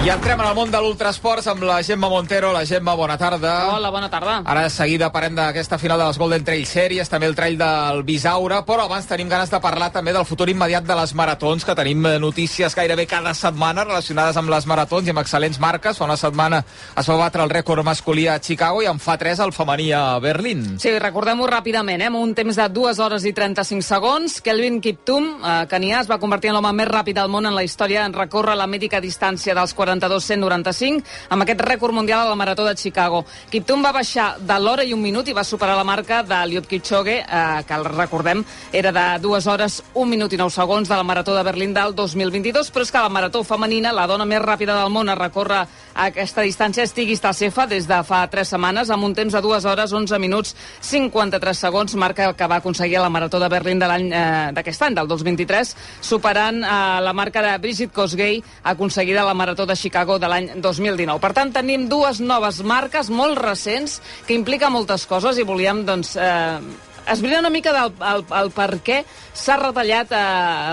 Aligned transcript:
I 0.00 0.08
entrem 0.08 0.40
en 0.40 0.46
el 0.48 0.54
món 0.56 0.70
de 0.72 0.78
l'ultrasports 0.80 1.44
amb 1.52 1.60
la 1.68 1.74
Gemma 1.84 2.08
Montero. 2.08 2.54
La 2.54 2.62
Gemma, 2.64 2.94
bona 2.96 3.18
tarda. 3.20 3.50
Hola, 3.74 3.90
bona 3.92 4.08
tarda. 4.08 4.38
Ara 4.48 4.62
de 4.64 4.70
seguida 4.72 5.10
parem 5.12 5.34
d'aquesta 5.36 5.76
final 5.76 5.98
de 6.00 6.06
les 6.06 6.16
Golden 6.16 6.44
Trail 6.46 6.62
Series, 6.64 7.10
també 7.12 7.28
el 7.28 7.34
trail 7.36 7.58
del 7.60 8.00
Bisaure, 8.08 8.62
però 8.64 8.86
abans 8.88 9.04
tenim 9.04 9.28
ganes 9.28 9.52
de 9.52 9.60
parlar 9.60 9.90
també 9.92 10.14
del 10.16 10.24
futur 10.24 10.46
immediat 10.48 10.86
de 10.88 10.96
les 10.96 11.12
maratons, 11.12 11.66
que 11.68 11.74
tenim 11.76 12.06
eh, 12.08 12.14
notícies 12.18 12.74
gairebé 12.78 13.04
cada 13.10 13.34
setmana 13.36 13.84
relacionades 13.84 14.38
amb 14.40 14.48
les 14.48 14.68
maratons 14.72 15.04
i 15.10 15.12
amb 15.12 15.20
excel·lents 15.20 15.60
marques. 15.60 16.00
Fa 16.00 16.08
una 16.08 16.16
setmana 16.16 16.62
es 16.96 17.12
va 17.12 17.18
batre 17.20 17.44
el 17.44 17.52
rècord 17.52 17.84
masculí 17.84 18.24
a 18.26 18.38
Chicago 18.40 18.80
i 18.80 18.88
en 18.88 18.98
fa 19.04 19.18
tres 19.20 19.44
el 19.44 19.52
femení 19.52 19.90
a 19.92 20.16
Berlín. 20.18 20.78
Sí, 20.80 20.94
recordem-ho 20.96 21.50
ràpidament, 21.52 22.00
eh? 22.00 22.08
amb 22.08 22.22
un 22.22 22.32
temps 22.32 22.56
de 22.56 22.70
2 22.80 23.02
hores 23.04 23.28
i 23.28 23.34
35 23.36 23.84
segons. 23.84 24.40
Kelvin 24.40 24.80
Kiptum, 24.80 25.28
eh, 25.44 25.60
canià, 25.68 26.00
es 26.00 26.08
va 26.08 26.20
convertir 26.24 26.54
en 26.54 26.56
l'home 26.56 26.72
més 26.80 26.88
ràpid 26.88 27.20
del 27.20 27.28
món 27.28 27.52
en 27.52 27.58
la 27.58 27.68
història 27.68 28.08
en 28.08 28.16
recórrer 28.16 28.56
la 28.56 28.70
mítica 28.70 29.04
distància 29.04 29.52
dels 29.52 29.76
42-195 29.90 31.02
amb 31.30 31.44
aquest 31.44 31.62
rècord 31.66 31.94
mundial 31.94 32.24
a 32.24 32.30
la 32.30 32.38
Marató 32.38 32.64
de 32.64 32.76
Chicago. 32.76 33.24
Kiptum 33.50 33.82
va 33.82 33.92
baixar 33.92 34.36
de 34.38 34.58
l'hora 34.58 34.84
i 34.84 34.94
un 34.94 35.02
minut 35.02 35.28
i 35.28 35.36
va 35.36 35.44
superar 35.44 35.76
la 35.76 35.84
marca 35.84 36.22
de 36.22 36.38
Liot 36.46 36.68
Kipchoge, 36.70 37.18
eh, 37.20 37.62
que 37.66 37.74
el 37.74 37.84
recordem 37.84 38.44
era 38.72 38.92
de 38.92 39.06
2 39.20 39.46
hores, 39.46 39.82
1 39.94 40.06
minut 40.10 40.32
i 40.32 40.40
9 40.40 40.50
segons 40.54 40.88
de 40.88 40.96
la 40.96 41.06
Marató 41.06 41.34
de 41.36 41.42
Berlín 41.42 41.74
del 41.74 41.94
2022, 41.94 42.72
però 42.72 42.86
és 42.86 42.92
que 42.92 43.02
la 43.02 43.08
Marató 43.08 43.42
femenina, 43.44 43.92
la 43.92 44.06
dona 44.06 44.24
més 44.24 44.42
ràpida 44.42 44.78
del 44.80 44.90
món 44.90 45.08
a 45.08 45.18
recórrer 45.18 45.66
aquesta 46.00 46.44
distància, 46.46 46.84
és 46.86 46.94
Tigis 46.96 47.20
Tassefa 47.20 47.66
des 47.68 47.86
de 47.88 47.98
fa 48.06 48.22
3 48.32 48.54
setmanes, 48.54 48.90
amb 48.90 49.04
un 49.04 49.14
temps 49.16 49.34
de 49.34 49.42
2 49.44 49.66
hores, 49.68 49.92
11 49.92 50.18
minuts, 50.22 50.54
53 50.86 51.62
segons, 51.66 51.96
marca 52.00 52.30
que 52.34 52.48
va 52.48 52.60
aconseguir 52.60 52.98
a 52.98 53.04
la 53.04 53.12
Marató 53.12 53.40
de 53.42 53.50
Berlín 53.52 53.78
de 53.82 53.88
l'any 53.90 54.08
eh, 54.08 54.24
d'aquest 54.56 54.86
any, 54.88 54.96
del 54.96 55.10
2023, 55.10 55.74
superant 56.12 56.62
eh, 56.64 56.74
la 57.04 57.12
marca 57.16 57.44
de 57.44 57.56
Brigitte 57.60 57.94
Kosgei, 57.94 58.40
aconseguida 58.64 59.22
a 59.22 59.28
la 59.28 59.36
Marató 59.36 59.66
de 59.66 59.76
Chicago 59.76 60.18
de 60.18 60.30
l'any 60.30 60.52
2019. 60.56 61.20
Per 61.20 61.32
tant, 61.36 61.52
tenim 61.52 61.88
dues 61.90 62.22
noves 62.24 62.62
marques 62.64 63.10
molt 63.10 63.38
recents 63.40 64.00
que 64.26 64.36
implica 64.38 64.72
moltes 64.72 65.06
coses 65.10 65.38
i 65.38 65.46
volíem, 65.48 65.84
doncs, 65.84 66.16
eh, 66.16 66.88
esbrinar 67.08 67.40
una 67.40 67.50
mica 67.50 67.72
del 67.72 67.92
el, 68.10 68.24
el 68.40 68.50
per 68.54 68.70
què 68.84 69.00
s'ha 69.36 69.56
retallat 69.60 70.12
eh, 70.12 70.20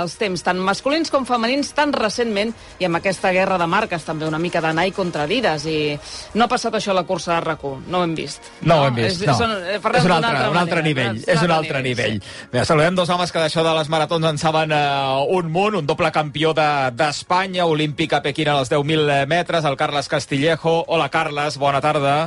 els 0.01 0.17
temps, 0.19 0.43
tant 0.43 0.59
masculins 0.63 1.11
com 1.13 1.25
femenins, 1.27 1.71
tan 1.77 1.93
recentment, 1.95 2.53
i 2.81 2.87
amb 2.87 2.99
aquesta 2.99 3.31
guerra 3.35 3.59
de 3.61 3.67
marques 3.69 4.05
també 4.07 4.27
una 4.27 4.39
mica 4.41 4.61
d'anar 4.63 4.87
i 4.89 4.93
contra 4.95 5.27
Adidas, 5.27 5.65
i 5.69 5.97
no 6.35 6.45
ha 6.45 6.51
passat 6.51 6.77
això 6.77 6.93
a 6.93 6.97
la 6.99 7.05
cursa 7.07 7.35
de 7.35 7.41
rac 7.45 7.63
no 7.87 7.99
ho 7.99 8.03
hem 8.05 8.15
vist. 8.15 8.43
No, 8.61 8.67
no 8.67 8.79
ho 8.81 8.87
hem 8.89 8.97
vist, 8.99 9.21
és, 9.21 9.27
no. 9.27 9.37
Són, 9.37 9.53
és 9.67 10.07
un 10.07 10.15
altre, 10.17 10.49
un 10.51 10.59
altre 10.61 10.83
nivell, 10.85 11.21
és 11.25 11.43
un 11.43 11.53
altre 11.53 11.81
nivell. 11.85 12.19
Sí. 12.21 12.47
Bé, 12.53 12.65
saludem 12.67 12.97
dos 12.97 13.11
homes 13.13 13.33
que 13.33 13.41
d'això 13.41 13.65
de 13.65 13.75
les 13.77 13.91
maratons 13.93 14.31
en 14.31 14.41
saben 14.41 14.73
uh, 14.75 15.23
un 15.37 15.51
munt, 15.53 15.79
un 15.81 15.89
doble 15.89 16.11
campió 16.15 16.53
d'Espanya, 16.57 17.63
de, 17.63 17.69
olímpic 17.77 18.13
a 18.13 18.21
Pequín 18.25 18.51
als 18.53 18.71
10.000 18.71 19.25
metres, 19.27 19.65
el 19.65 19.77
Carles 19.77 20.09
Castillejo. 20.11 20.83
Hola, 20.87 21.09
Carles, 21.13 21.57
bona 21.57 21.81
tarda. 21.81 22.17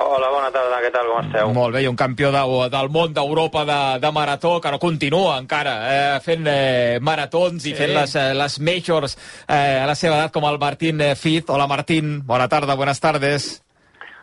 Hola, 0.00 0.30
bona 0.32 0.48
tarda, 0.48 0.78
què 0.80 0.88
tal, 0.94 1.08
com 1.12 1.18
esteu? 1.20 1.50
Molt 1.52 1.74
bé, 1.76 1.82
i 1.84 1.88
un 1.90 1.96
campió 1.98 2.30
de, 2.32 2.40
del 2.72 2.88
món 2.92 3.12
d'Europa 3.12 3.66
de, 3.68 3.80
de 4.00 4.10
marató, 4.16 4.54
que 4.64 4.70
no 4.72 4.78
continua 4.80 5.34
encara 5.36 5.74
eh, 5.92 6.20
fent 6.24 6.46
eh, 6.48 6.98
maratons 7.04 7.66
sí. 7.66 7.74
i 7.74 7.76
fent 7.76 7.92
les, 7.92 8.14
eh, 8.16 8.30
les 8.38 8.60
majors 8.64 9.16
eh, 9.44 9.82
a 9.82 9.88
la 9.90 9.96
seva 9.98 10.16
edat, 10.16 10.32
com 10.32 10.46
el 10.48 10.56
Martín 10.62 11.02
eh, 11.04 11.12
Fit. 11.20 11.50
Hola, 11.52 11.66
Martín, 11.68 12.22
bona 12.24 12.48
tarda, 12.48 12.78
buenas 12.80 13.00
tardes. 13.00 13.50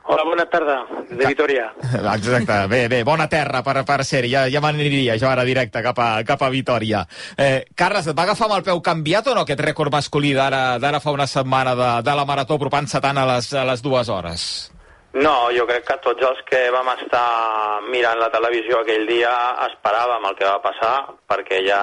Hola, 0.10 0.24
bona 0.26 0.46
tarda, 0.50 0.80
de 1.12 1.28
Vitoria. 1.28 1.68
Exacte, 2.16 2.58
bé, 2.72 2.88
bé, 2.90 3.04
bona 3.06 3.28
terra 3.30 3.62
per, 3.62 3.84
per 3.86 4.00
ser-hi, 4.08 4.32
ja, 4.34 4.46
ja 4.50 4.62
m'aniria 4.64 5.18
jo 5.22 5.30
ara 5.30 5.44
directe 5.46 5.84
cap 5.86 6.00
a, 6.02 6.08
cap 6.26 6.42
a 6.42 6.50
Vitoria. 6.50 7.04
Eh, 7.38 7.68
Carles, 7.78 8.08
et 8.08 8.18
va 8.18 8.26
agafar 8.26 8.48
amb 8.48 8.58
el 8.58 8.66
peu 8.66 8.82
canviat 8.82 9.30
o 9.30 9.36
no 9.38 9.46
aquest 9.46 9.62
rècord 9.62 9.94
masculí 9.94 10.34
d'ara 10.34 11.04
fa 11.04 11.14
una 11.14 11.30
setmana 11.30 11.76
de, 11.78 11.92
de 12.08 12.18
la 12.18 12.26
marató 12.26 12.58
apropant-se 12.58 13.04
tant 13.04 13.22
a 13.22 13.28
les, 13.36 13.52
a 13.54 13.68
les 13.68 13.86
dues 13.86 14.10
hores? 14.10 14.48
No, 15.14 15.50
jo 15.56 15.64
crec 15.66 15.86
que 15.88 15.98
tots 16.04 16.24
els 16.28 16.44
que 16.50 16.68
vam 16.74 16.90
estar 16.98 17.82
mirant 17.88 18.20
la 18.20 18.30
televisió 18.34 18.82
aquell 18.82 19.08
dia 19.08 19.32
esperàvem 19.70 20.28
el 20.30 20.36
que 20.36 20.46
va 20.46 20.60
passar, 20.62 20.96
perquè 21.30 21.64
ja 21.66 21.82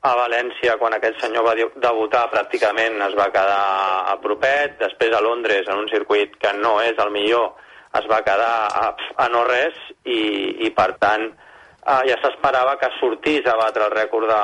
a 0.00 0.14
València, 0.14 0.76
quan 0.78 0.94
aquest 0.94 1.20
senyor 1.20 1.44
va 1.44 1.54
debutar, 1.58 2.28
pràcticament 2.32 3.02
es 3.08 3.16
va 3.18 3.28
quedar 3.34 3.62
a 4.12 4.16
propet, 4.22 4.78
després 4.80 5.14
a 5.14 5.20
Londres, 5.20 5.66
en 5.68 5.82
un 5.84 5.88
circuit 5.90 6.36
que 6.38 6.52
no 6.56 6.78
és 6.80 6.98
el 7.02 7.10
millor, 7.10 7.52
es 7.98 8.06
va 8.10 8.22
quedar 8.22 8.68
a, 8.68 8.88
a 9.16 9.28
no 9.28 9.44
res, 9.48 9.76
i, 10.04 10.20
i 10.66 10.70
per 10.70 10.92
tant 11.02 11.26
eh, 11.28 12.02
ja 12.08 12.18
s'esperava 12.22 12.76
que 12.80 12.92
sortís 12.98 13.46
a 13.46 13.56
batre 13.58 13.88
el 13.88 13.96
rècord 13.96 14.30
de, 14.30 14.42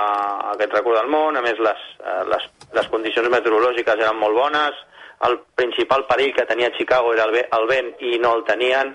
aquest 0.55 0.75
rècord 0.75 1.01
del 1.01 1.13
món, 1.13 1.39
a 1.39 1.45
més 1.45 1.61
les, 1.63 1.87
eh, 2.03 2.23
les, 2.33 2.51
les 2.75 2.91
condicions 2.93 3.31
meteorològiques 3.33 4.03
eren 4.03 4.19
molt 4.21 4.39
bones, 4.39 4.83
el 5.29 5.39
principal 5.55 6.07
perill 6.09 6.35
que 6.35 6.47
tenia 6.47 6.73
Chicago 6.77 7.13
era 7.15 7.25
el, 7.29 7.67
vent 7.69 7.95
i 8.01 8.19
no 8.19 8.35
el 8.39 8.45
tenien, 8.45 8.95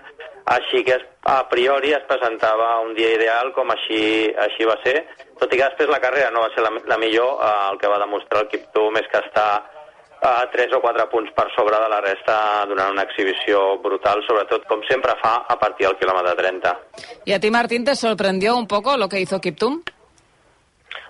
així 0.49 0.83
que 0.83 0.97
a 1.29 1.41
priori 1.49 1.93
es 1.93 2.05
presentava 2.09 2.79
un 2.81 2.93
dia 2.97 3.13
ideal 3.15 3.51
com 3.53 3.71
així, 3.71 4.29
així 4.45 4.67
va 4.69 4.77
ser, 4.83 5.03
tot 5.39 5.51
i 5.53 5.57
que 5.57 5.65
després 5.65 5.89
la 5.89 6.01
carrera 6.03 6.31
no 6.31 6.45
va 6.45 6.53
ser 6.55 6.65
la, 6.65 6.71
la 6.89 6.97
millor, 7.01 7.37
eh, 7.41 7.51
el 7.71 7.81
que 7.81 7.91
va 7.91 8.01
demostrar 8.01 8.43
el 8.43 8.49
Kiptum 8.53 8.97
és 9.01 9.11
que 9.11 9.21
està 9.25 9.49
a 10.21 10.49
3 10.51 10.73
o 10.75 10.81
4 10.83 11.05
punts 11.09 11.31
per 11.35 11.47
sobre 11.55 11.77
de 11.79 11.89
la 11.91 12.01
resta 12.03 12.65
donant 12.67 12.91
una 12.91 13.05
exhibició 13.07 13.77
brutal, 13.83 14.23
sobretot 14.27 14.65
com 14.67 14.83
sempre 14.89 15.15
fa 15.21 15.45
a 15.47 15.55
partir 15.59 15.87
del 15.87 15.95
quilòmetre 16.01 16.35
30. 16.35 16.77
¿Y 17.25 17.33
a 17.33 17.39
ti, 17.39 17.51
Martín, 17.51 17.85
te 17.85 17.95
sorprendió 17.95 18.57
un 18.57 18.67
poco 18.67 18.97
lo 18.97 19.07
que 19.07 19.19
hizo 19.19 19.39
Kiptum? 19.39 19.81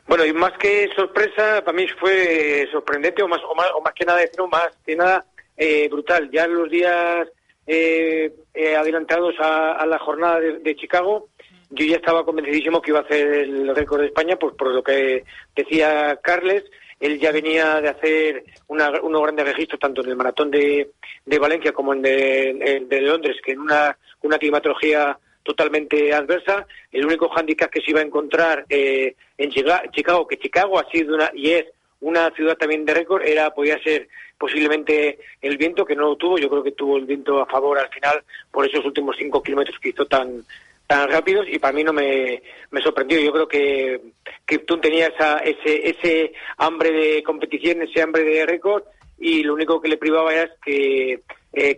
Bueno, 0.09 0.25
y 0.25 0.33
más 0.33 0.53
que 0.53 0.89
sorpresa, 0.95 1.63
para 1.63 1.77
mí 1.77 1.87
fue 1.99 2.67
sorprendente 2.71 3.21
o 3.21 3.27
más, 3.27 3.41
o 3.47 3.53
más, 3.53 3.67
o 3.75 3.81
más 3.81 3.93
que 3.93 4.05
nada, 4.05 4.19
no, 4.39 4.47
más 4.47 4.69
que 4.83 4.95
nada 4.95 5.23
eh, 5.55 5.87
brutal. 5.87 6.31
Ya 6.31 6.45
en 6.45 6.55
los 6.55 6.67
días 6.67 7.27
eh, 7.67 8.33
eh, 8.55 8.75
adelantados 8.75 9.35
a, 9.37 9.85
la 9.85 9.99
jornada 9.99 10.39
de, 10.39 10.57
de, 10.61 10.75
Chicago, 10.75 11.29
yo 11.69 11.85
ya 11.85 11.97
estaba 11.97 12.25
convencidísimo 12.25 12.81
que 12.81 12.89
iba 12.89 13.01
a 13.01 13.03
hacer 13.03 13.27
el 13.27 13.75
récord 13.75 14.01
de 14.01 14.07
España, 14.07 14.35
pues 14.35 14.55
por 14.55 14.73
lo 14.73 14.81
que 14.81 15.25
decía 15.55 16.17
Carles, 16.23 16.63
él 16.99 17.19
ya 17.19 17.31
venía 17.31 17.79
de 17.79 17.89
hacer 17.89 18.45
una, 18.67 18.89
unos 19.03 19.21
grandes 19.21 19.45
registros 19.45 19.79
tanto 19.79 20.01
en 20.01 20.09
el 20.09 20.15
maratón 20.15 20.49
de, 20.49 20.89
de 21.23 21.37
Valencia 21.37 21.71
como 21.71 21.93
en 21.93 22.01
de, 22.01 22.83
de 22.89 23.01
Londres, 23.01 23.37
que 23.45 23.51
en 23.51 23.59
una, 23.59 23.95
una 24.23 24.39
climatología 24.39 25.19
totalmente 25.43 26.13
adversa. 26.13 26.65
El 26.91 27.05
único 27.05 27.29
hándicap 27.29 27.69
que 27.69 27.81
se 27.81 27.91
iba 27.91 27.99
a 27.99 28.03
encontrar 28.03 28.65
eh, 28.69 29.15
en 29.37 29.51
Chicago, 29.51 30.27
que 30.27 30.39
Chicago 30.39 30.79
ha 30.79 30.89
sido 30.89 31.15
una, 31.15 31.31
y 31.33 31.51
es 31.51 31.65
una 32.01 32.29
ciudad 32.31 32.57
también 32.57 32.85
de 32.85 32.93
récord, 32.93 33.23
era 33.23 33.53
podía 33.53 33.81
ser 33.83 34.07
posiblemente 34.37 35.19
el 35.41 35.57
viento, 35.57 35.85
que 35.85 35.95
no 35.95 36.03
lo 36.03 36.15
tuvo. 36.15 36.37
Yo 36.37 36.49
creo 36.49 36.63
que 36.63 36.71
tuvo 36.71 36.97
el 36.97 37.05
viento 37.05 37.41
a 37.41 37.45
favor 37.45 37.77
al 37.77 37.89
final 37.89 38.23
por 38.51 38.65
esos 38.65 38.85
últimos 38.85 39.15
cinco 39.17 39.43
kilómetros 39.43 39.79
que 39.79 39.89
hizo 39.89 40.05
tan 40.05 40.43
tan 40.87 41.07
rápidos 41.07 41.45
y 41.47 41.59
para 41.59 41.71
mí 41.71 41.83
no 41.83 41.93
me, 41.93 42.41
me 42.71 42.81
sorprendió. 42.81 43.19
Yo 43.19 43.31
creo 43.31 43.47
que 43.47 44.01
Kiptun 44.47 44.81
tenía 44.81 45.05
esa, 45.05 45.37
ese, 45.37 45.87
ese 45.87 46.33
hambre 46.57 46.91
de 46.91 47.21
competición, 47.21 47.83
ese 47.83 48.01
hambre 48.01 48.23
de 48.23 48.43
récord 48.47 48.83
y 49.19 49.43
lo 49.43 49.53
único 49.53 49.79
que 49.79 49.87
le 49.87 49.97
privaba 49.97 50.33
era 50.33 50.51
que 50.65 51.21
eh, 51.53 51.77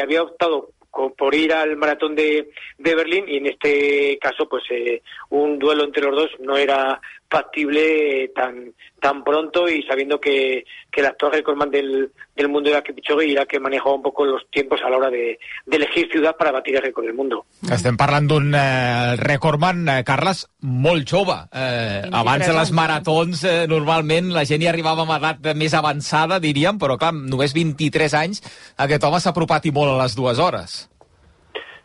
había 0.00 0.22
optado 0.22 0.70
por 0.92 1.34
ir 1.34 1.52
al 1.52 1.76
maratón 1.76 2.14
de, 2.14 2.50
de 2.78 2.94
Berlín 2.94 3.24
y 3.26 3.38
en 3.38 3.46
este 3.46 4.18
caso 4.20 4.48
pues 4.48 4.64
eh, 4.70 5.02
un 5.30 5.58
duelo 5.58 5.84
entre 5.84 6.02
los 6.02 6.14
dos 6.14 6.30
no 6.40 6.56
era 6.56 7.00
factible 7.32 8.28
tan 8.34 8.74
tan 9.00 9.24
pronto 9.24 9.68
y 9.68 9.82
sabiendo 9.82 10.20
que, 10.20 10.64
que 10.90 11.00
el 11.00 11.06
actual 11.06 11.32
recordman 11.32 11.70
del, 11.70 12.12
del 12.36 12.48
mundo 12.48 12.70
era 12.70 12.82
Kipchoge 12.82 13.26
i 13.26 13.32
era 13.32 13.46
que 13.46 13.58
manejava 13.58 13.96
un 13.96 14.02
poco 14.02 14.24
los 14.24 14.48
tiempos 14.50 14.80
a 14.84 14.90
la 14.90 14.98
hora 14.98 15.10
de, 15.10 15.40
de 15.66 15.76
elegir 15.76 16.08
ciudad 16.12 16.36
para 16.36 16.52
batir 16.52 16.76
el 16.76 16.82
récord 16.82 17.06
del 17.06 17.14
mundo. 17.14 17.40
Estem 17.66 17.96
parlant 17.98 18.28
d'un 18.30 18.52
eh, 18.54 19.16
recordman, 19.18 19.82
eh, 19.88 20.04
Carles, 20.06 20.44
molt 20.60 21.08
jove. 21.10 21.34
Eh, 21.50 22.04
abans 22.12 22.46
de 22.46 22.54
les 22.54 22.70
maratons, 22.70 23.42
eh, 23.42 23.56
normalment 23.66 24.30
la 24.36 24.44
gent 24.46 24.62
hi 24.62 24.70
arribava 24.70 25.02
amb 25.02 25.16
edat 25.16 25.50
més 25.58 25.74
avançada, 25.74 26.38
diríem, 26.38 26.78
però 26.78 26.94
clar, 27.00 27.10
només 27.16 27.56
23 27.56 28.14
anys, 28.20 28.44
aquest 28.86 29.08
home 29.08 29.18
s'ha 29.18 29.34
apropat 29.34 29.66
i 29.66 29.74
molt 29.74 29.96
a 29.96 29.98
les 30.04 30.14
dues 30.14 30.38
hores. 30.38 30.78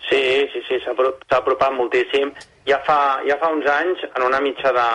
Sí, 0.06 0.22
sí, 0.54 0.62
sí, 0.70 0.78
s'ha 0.86 0.94
apropat 0.94 1.74
moltíssim 1.74 2.30
ja 2.68 2.80
fa, 2.84 3.22
ja 3.28 3.38
fa 3.40 3.50
uns 3.56 3.68
anys, 3.72 4.04
en 4.14 4.26
una 4.28 4.40
mitja, 4.44 4.74
de, 4.76 4.88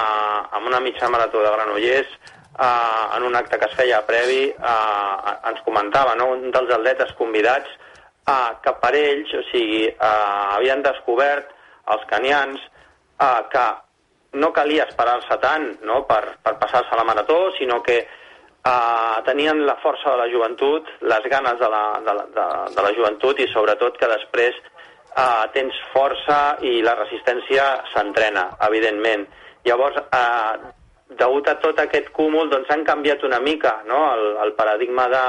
en 0.58 0.68
una 0.68 0.80
mitja 0.80 1.08
marató 1.08 1.42
de 1.42 1.50
Granollers, 1.50 2.10
eh, 2.58 3.16
en 3.16 3.22
un 3.22 3.36
acte 3.36 3.58
que 3.58 3.70
es 3.70 3.76
feia 3.78 4.02
previ, 4.06 4.44
eh, 4.50 5.36
ens 5.50 5.62
comentava 5.64 6.14
no? 6.14 6.32
un 6.36 6.50
dels 6.52 6.74
atletes 6.76 7.14
convidats 7.18 7.68
eh, 8.28 8.50
que 8.64 8.74
per 8.82 8.92
ells, 8.98 9.32
o 9.40 9.44
sigui, 9.50 9.86
eh, 9.88 10.56
havien 10.58 10.84
descobert 10.84 11.52
els 11.94 12.04
canians 12.10 12.60
eh, 12.60 13.40
que 13.52 13.66
no 14.42 14.52
calia 14.52 14.86
esperar-se 14.88 15.38
tant 15.40 15.70
no? 15.88 16.02
per, 16.08 16.36
per 16.44 16.58
passar-se 16.60 16.96
la 16.96 17.08
marató, 17.08 17.38
sinó 17.56 17.82
que 17.82 18.02
eh, 18.02 19.16
tenien 19.24 19.64
la 19.66 19.78
força 19.82 20.12
de 20.12 20.20
la 20.20 20.28
joventut, 20.32 20.92
les 21.08 21.30
ganes 21.32 21.58
de 21.58 21.72
la, 21.72 21.84
de, 22.04 22.18
la, 22.20 22.28
de, 22.36 22.46
de 22.76 22.86
la 22.88 22.94
joventut 22.96 23.40
i 23.40 23.48
sobretot 23.52 23.96
que 23.96 24.12
després 24.12 24.60
eh, 25.16 25.44
tens 25.54 25.78
força 25.92 26.58
i 26.64 26.80
la 26.84 26.96
resistència 26.98 27.64
s'entrena, 27.92 28.48
evidentment. 28.68 29.26
Llavors, 29.66 29.98
eh, 30.02 30.72
degut 31.18 31.48
a 31.48 31.58
tot 31.60 31.80
aquest 31.80 32.10
cúmul, 32.16 32.50
doncs 32.50 32.70
han 32.72 32.84
canviat 32.88 33.24
una 33.28 33.40
mica 33.40 33.82
no? 33.86 33.98
el, 34.14 34.22
el 34.46 34.54
paradigma 34.56 35.08
de 35.12 35.24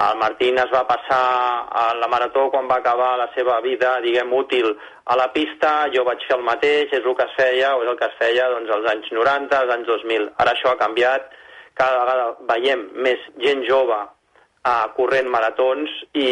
El 0.00 0.18
Martín 0.18 0.58
es 0.58 0.70
va 0.70 0.84
passar 0.86 1.66
a 1.66 1.94
la 1.98 2.06
marató 2.06 2.44
quan 2.50 2.68
va 2.70 2.76
acabar 2.78 3.16
la 3.18 3.26
seva 3.34 3.56
vida, 3.60 3.96
diguem, 4.04 4.30
útil 4.32 4.68
a 5.10 5.16
la 5.18 5.26
pista, 5.34 5.88
jo 5.90 6.04
vaig 6.06 6.22
fer 6.28 6.36
el 6.36 6.44
mateix, 6.46 6.92
és 6.94 7.02
el 7.02 7.16
que 7.18 7.26
es 7.26 7.34
feia, 7.34 7.72
o 7.74 7.82
és 7.82 7.90
el 7.90 7.98
que 7.98 8.06
es 8.06 8.14
feia 8.20 8.46
doncs, 8.52 8.70
als 8.70 8.86
anys 8.92 9.10
90, 9.10 9.58
als 9.58 9.74
anys 9.74 9.90
2000. 9.90 10.30
Ara 10.44 10.54
això 10.54 10.70
ha 10.70 10.78
canviat, 10.78 11.26
cada 11.74 12.04
vegada 12.04 12.30
veiem 12.52 12.86
més 13.02 13.26
gent 13.42 13.66
jove 13.66 13.98
a 14.66 14.90
corrent 14.96 15.30
maratons 15.32 15.92
i, 16.12 16.28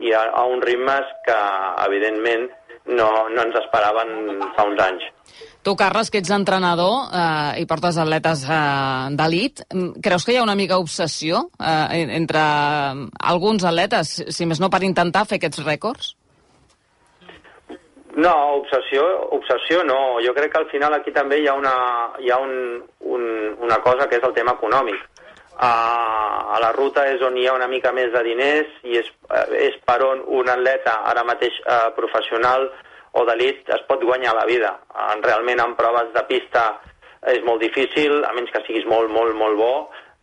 i 0.00 0.14
a, 0.16 0.24
a 0.40 0.46
uns 0.48 0.64
ritmes 0.64 1.10
que, 1.26 1.36
evidentment, 1.84 2.48
no, 2.88 3.08
no 3.28 3.44
ens 3.44 3.56
esperaven 3.60 4.12
fa 4.56 4.64
uns 4.68 4.80
anys. 4.80 5.08
Tu, 5.62 5.74
Carles, 5.76 6.08
que 6.08 6.22
ets 6.22 6.30
entrenador 6.32 7.10
eh, 7.12 7.60
i 7.60 7.66
portes 7.68 7.98
atletes 8.00 8.46
eh, 8.48 9.08
d'elit, 9.18 9.66
mm, 9.68 10.00
creus 10.04 10.24
que 10.24 10.32
hi 10.32 10.38
ha 10.40 10.46
una 10.46 10.56
mica 10.56 10.78
obsessió 10.80 11.44
eh, 11.60 12.06
entre 12.16 12.40
alguns 13.32 13.66
atletes, 13.68 14.14
si 14.32 14.48
més 14.48 14.62
no 14.62 14.72
per 14.72 14.82
intentar 14.86 15.26
fer 15.28 15.40
aquests 15.42 15.60
rècords? 15.66 16.14
No, 18.18 18.32
obsessió, 18.58 19.04
obsessió 19.36 19.84
no. 19.86 20.18
Jo 20.24 20.32
crec 20.34 20.50
que 20.50 20.62
al 20.62 20.70
final 20.72 20.96
aquí 20.96 21.12
també 21.14 21.38
hi 21.38 21.46
ha 21.46 21.54
una, 21.54 21.74
hi 22.18 22.32
ha 22.32 22.38
un, 22.42 22.80
un, 23.14 23.28
una 23.62 23.78
cosa 23.84 24.08
que 24.08 24.18
és 24.18 24.26
el 24.26 24.34
tema 24.34 24.56
econòmic. 24.58 25.04
Uh, 25.58 26.54
a 26.54 26.58
la 26.62 26.68
ruta 26.70 27.02
és 27.10 27.22
on 27.26 27.34
hi 27.34 27.48
ha 27.48 27.54
una 27.56 27.66
mica 27.66 27.90
més 27.90 28.12
de 28.14 28.20
diners 28.22 28.74
i 28.86 29.00
és, 29.00 29.08
uh, 29.26 29.48
és 29.58 29.74
per 29.82 29.96
on 30.06 30.20
un 30.38 30.50
atleta 30.52 30.92
ara 31.10 31.24
mateix 31.26 31.56
uh, 31.64 31.88
professional 31.96 32.68
o 33.18 33.24
d'elit 33.26 33.72
es 33.74 33.82
pot 33.88 34.04
guanyar 34.06 34.36
la 34.38 34.44
vida. 34.46 34.70
Uh, 34.94 35.16
realment 35.24 35.58
en 35.64 35.74
proves 35.80 36.12
de 36.14 36.22
pista 36.28 36.62
és 37.34 37.42
molt 37.42 37.58
difícil, 37.64 38.20
a 38.22 38.30
menys 38.36 38.52
que 38.54 38.62
siguis 38.68 38.86
molt, 38.86 39.10
molt, 39.10 39.34
molt 39.34 39.58
bo, 39.58 39.72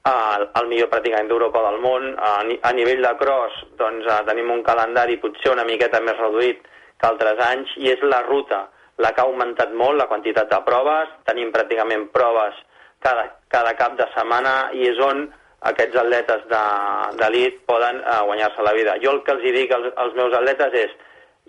uh, 0.07 0.37
el 0.61 0.69
millor 0.71 0.87
pràcticament 0.93 1.27
d'Europa 1.27 1.65
del 1.67 1.81
món. 1.83 2.13
A 2.15 2.71
nivell 2.77 3.03
de 3.03 3.11
cross 3.19 3.65
doncs, 3.81 4.07
uh, 4.07 4.21
tenim 4.29 4.53
un 4.55 4.63
calendari 4.63 5.19
potser 5.19 5.51
una 5.51 5.67
miqueta 5.67 5.99
més 5.99 6.15
reduït 6.21 6.63
que 6.95 7.09
altres 7.11 7.43
anys 7.49 7.75
i 7.83 7.91
és 7.91 8.07
la 8.07 8.21
ruta 8.23 8.69
la 9.03 9.11
que 9.11 9.19
ha 9.19 9.27
augmentat 9.27 9.75
molt 9.75 9.99
la 9.99 10.07
quantitat 10.07 10.47
de 10.47 10.61
proves, 10.63 11.11
tenim 11.27 11.51
pràcticament 11.51 12.07
proves 12.15 12.55
cada, 13.03 13.27
cada 13.55 13.73
cap 13.79 13.97
de 13.99 14.07
setmana 14.13 14.55
i 14.75 14.87
és 14.91 15.01
on 15.09 15.25
aquests 15.71 15.97
atletes 15.97 16.45
d'elit 16.51 17.59
de, 17.59 17.65
poden 17.69 18.01
uh, 18.03 18.21
guanyar-se 18.27 18.65
la 18.65 18.73
vida. 18.77 18.97
Jo 19.03 19.15
el 19.15 19.21
que 19.25 19.33
els 19.35 19.45
dic 19.55 19.71
als, 19.73 19.93
als 20.03 20.17
meus 20.17 20.35
atletes 20.37 20.75
és 20.85 20.97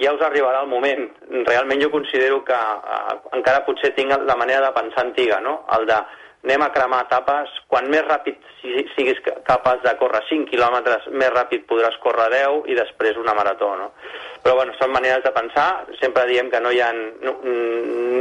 ja 0.02 0.12
us 0.12 0.22
arribarà 0.22 0.62
el 0.64 0.70
moment. 0.70 1.08
Realment 1.48 1.82
jo 1.82 1.90
considero 1.92 2.42
que 2.44 2.56
uh, 2.56 3.16
encara 3.36 3.64
potser 3.66 3.92
tinc 3.96 4.14
la 4.28 4.38
manera 4.38 4.68
de 4.68 4.76
pensar 4.78 5.04
antiga, 5.06 5.40
no? 5.44 5.58
El 5.76 5.88
de 5.90 5.98
anem 6.46 6.62
a 6.62 6.70
cremar 6.70 7.00
etapes, 7.02 7.50
quan 7.66 7.88
més 7.90 8.04
ràpid 8.06 8.38
siguis 8.62 9.18
capaç 9.48 9.80
de 9.82 9.94
córrer 9.98 10.22
5 10.28 10.46
quilòmetres, 10.52 11.08
més 11.10 11.32
ràpid 11.34 11.64
podràs 11.66 11.96
córrer 12.04 12.28
10 12.36 12.68
i 12.70 12.76
després 12.78 13.18
una 13.18 13.34
marató, 13.34 13.72
no? 13.80 13.88
Però 14.46 14.54
bueno, 14.54 14.70
són 14.78 14.92
maneres 14.94 15.24
de 15.24 15.30
pensar, 15.34 15.88
sempre 15.98 16.22
diem 16.28 16.46
que 16.52 16.60
no 16.62 16.70
hi 16.70 16.78
ha, 16.78 16.92
no, 16.94 17.32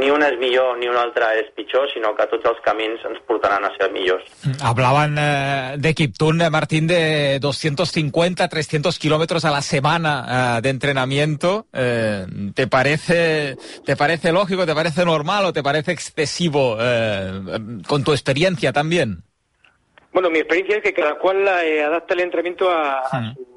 ni 0.00 0.08
una 0.10 0.26
és 0.32 0.40
millor 0.40 0.72
ni 0.80 0.88
una 0.90 1.04
altra 1.06 1.28
és 1.38 1.52
pitjor, 1.54 1.84
sinó 1.92 2.10
que 2.18 2.26
tots 2.32 2.48
els 2.50 2.58
camins 2.64 3.04
ens 3.06 3.20
portaran 3.30 3.62
a 3.62 3.70
ser 3.76 3.86
millors. 3.94 4.26
Hablaban 4.58 5.14
eh, 5.22 5.76
de 5.78 5.94
Kiptun, 5.94 6.42
eh, 6.42 6.50
Martín, 6.50 6.88
de 6.90 7.38
250, 7.38 8.48
300 8.48 8.98
kilómetros 8.98 9.44
a 9.44 9.52
la 9.54 9.62
semana 9.62 10.16
eh, 10.26 10.62
de 10.62 10.70
entrenamiento. 10.70 11.68
Eh, 11.72 12.26
¿te, 12.56 12.66
parece, 12.66 13.54
¿Te 13.84 13.94
parece 13.94 14.32
lógico, 14.32 14.66
te 14.66 14.74
parece 14.74 15.04
normal 15.04 15.44
o 15.44 15.52
te 15.52 15.62
parece 15.62 15.92
excesivo 15.92 16.76
eh, 16.80 17.40
con 17.86 18.02
tu 18.02 18.10
experiencia 18.10 18.72
también? 18.72 19.22
Bueno, 20.12 20.28
mi 20.30 20.40
experiencia 20.40 20.78
es 20.78 20.82
que 20.82 20.92
cada 20.92 21.20
cual 21.20 21.46
eh, 21.62 21.84
adapta 21.84 22.14
el 22.14 22.20
entrenamiento 22.20 22.68
a, 22.68 22.98
a, 22.98 23.32
sus, 23.32 23.55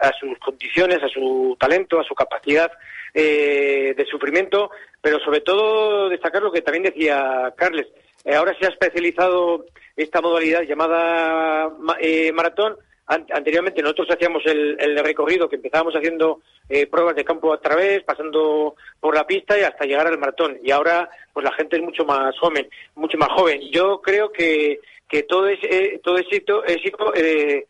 a, 0.00 0.12
sus, 0.12 0.38
condiciones, 0.38 1.02
a 1.02 1.08
su 1.08 1.56
talento, 1.58 2.00
a 2.00 2.04
su 2.04 2.14
capacidad 2.14 2.70
eh, 3.12 3.94
de 3.96 4.06
sufrimiento, 4.06 4.70
pero 5.00 5.18
sobre 5.20 5.40
todo 5.40 6.08
destacar 6.08 6.42
lo 6.42 6.52
que 6.52 6.62
también 6.62 6.84
decía 6.84 7.52
Carles. 7.56 7.86
Eh, 8.24 8.34
ahora 8.34 8.56
se 8.58 8.66
ha 8.66 8.70
especializado 8.70 9.66
esta 9.96 10.20
modalidad 10.20 10.62
llamada 10.62 11.70
eh, 12.00 12.32
maratón. 12.32 12.76
An 13.06 13.26
anteriormente 13.32 13.82
nosotros 13.82 14.08
hacíamos 14.12 14.42
el, 14.46 14.76
el, 14.80 14.98
recorrido 15.04 15.46
que 15.46 15.56
empezábamos 15.56 15.94
haciendo 15.94 16.40
eh, 16.70 16.86
pruebas 16.86 17.14
de 17.14 17.24
campo 17.24 17.52
a 17.52 17.60
través, 17.60 18.02
pasando 18.02 18.76
por 18.98 19.14
la 19.14 19.26
pista 19.26 19.58
y 19.58 19.62
hasta 19.62 19.84
llegar 19.84 20.06
al 20.06 20.18
maratón. 20.18 20.58
Y 20.62 20.70
ahora, 20.70 21.10
pues 21.34 21.44
la 21.44 21.52
gente 21.52 21.76
es 21.76 21.82
mucho 21.82 22.06
más 22.06 22.36
joven, 22.38 22.66
mucho 22.94 23.18
más 23.18 23.28
joven. 23.28 23.60
Yo 23.70 24.00
creo 24.00 24.32
que, 24.32 24.80
que 25.06 25.24
todo 25.24 25.48
ese, 25.48 26.00
todo 26.02 26.16
ese 26.16 26.28
éxito, 26.28 26.64
éxito 26.64 27.14
eh, 27.14 27.66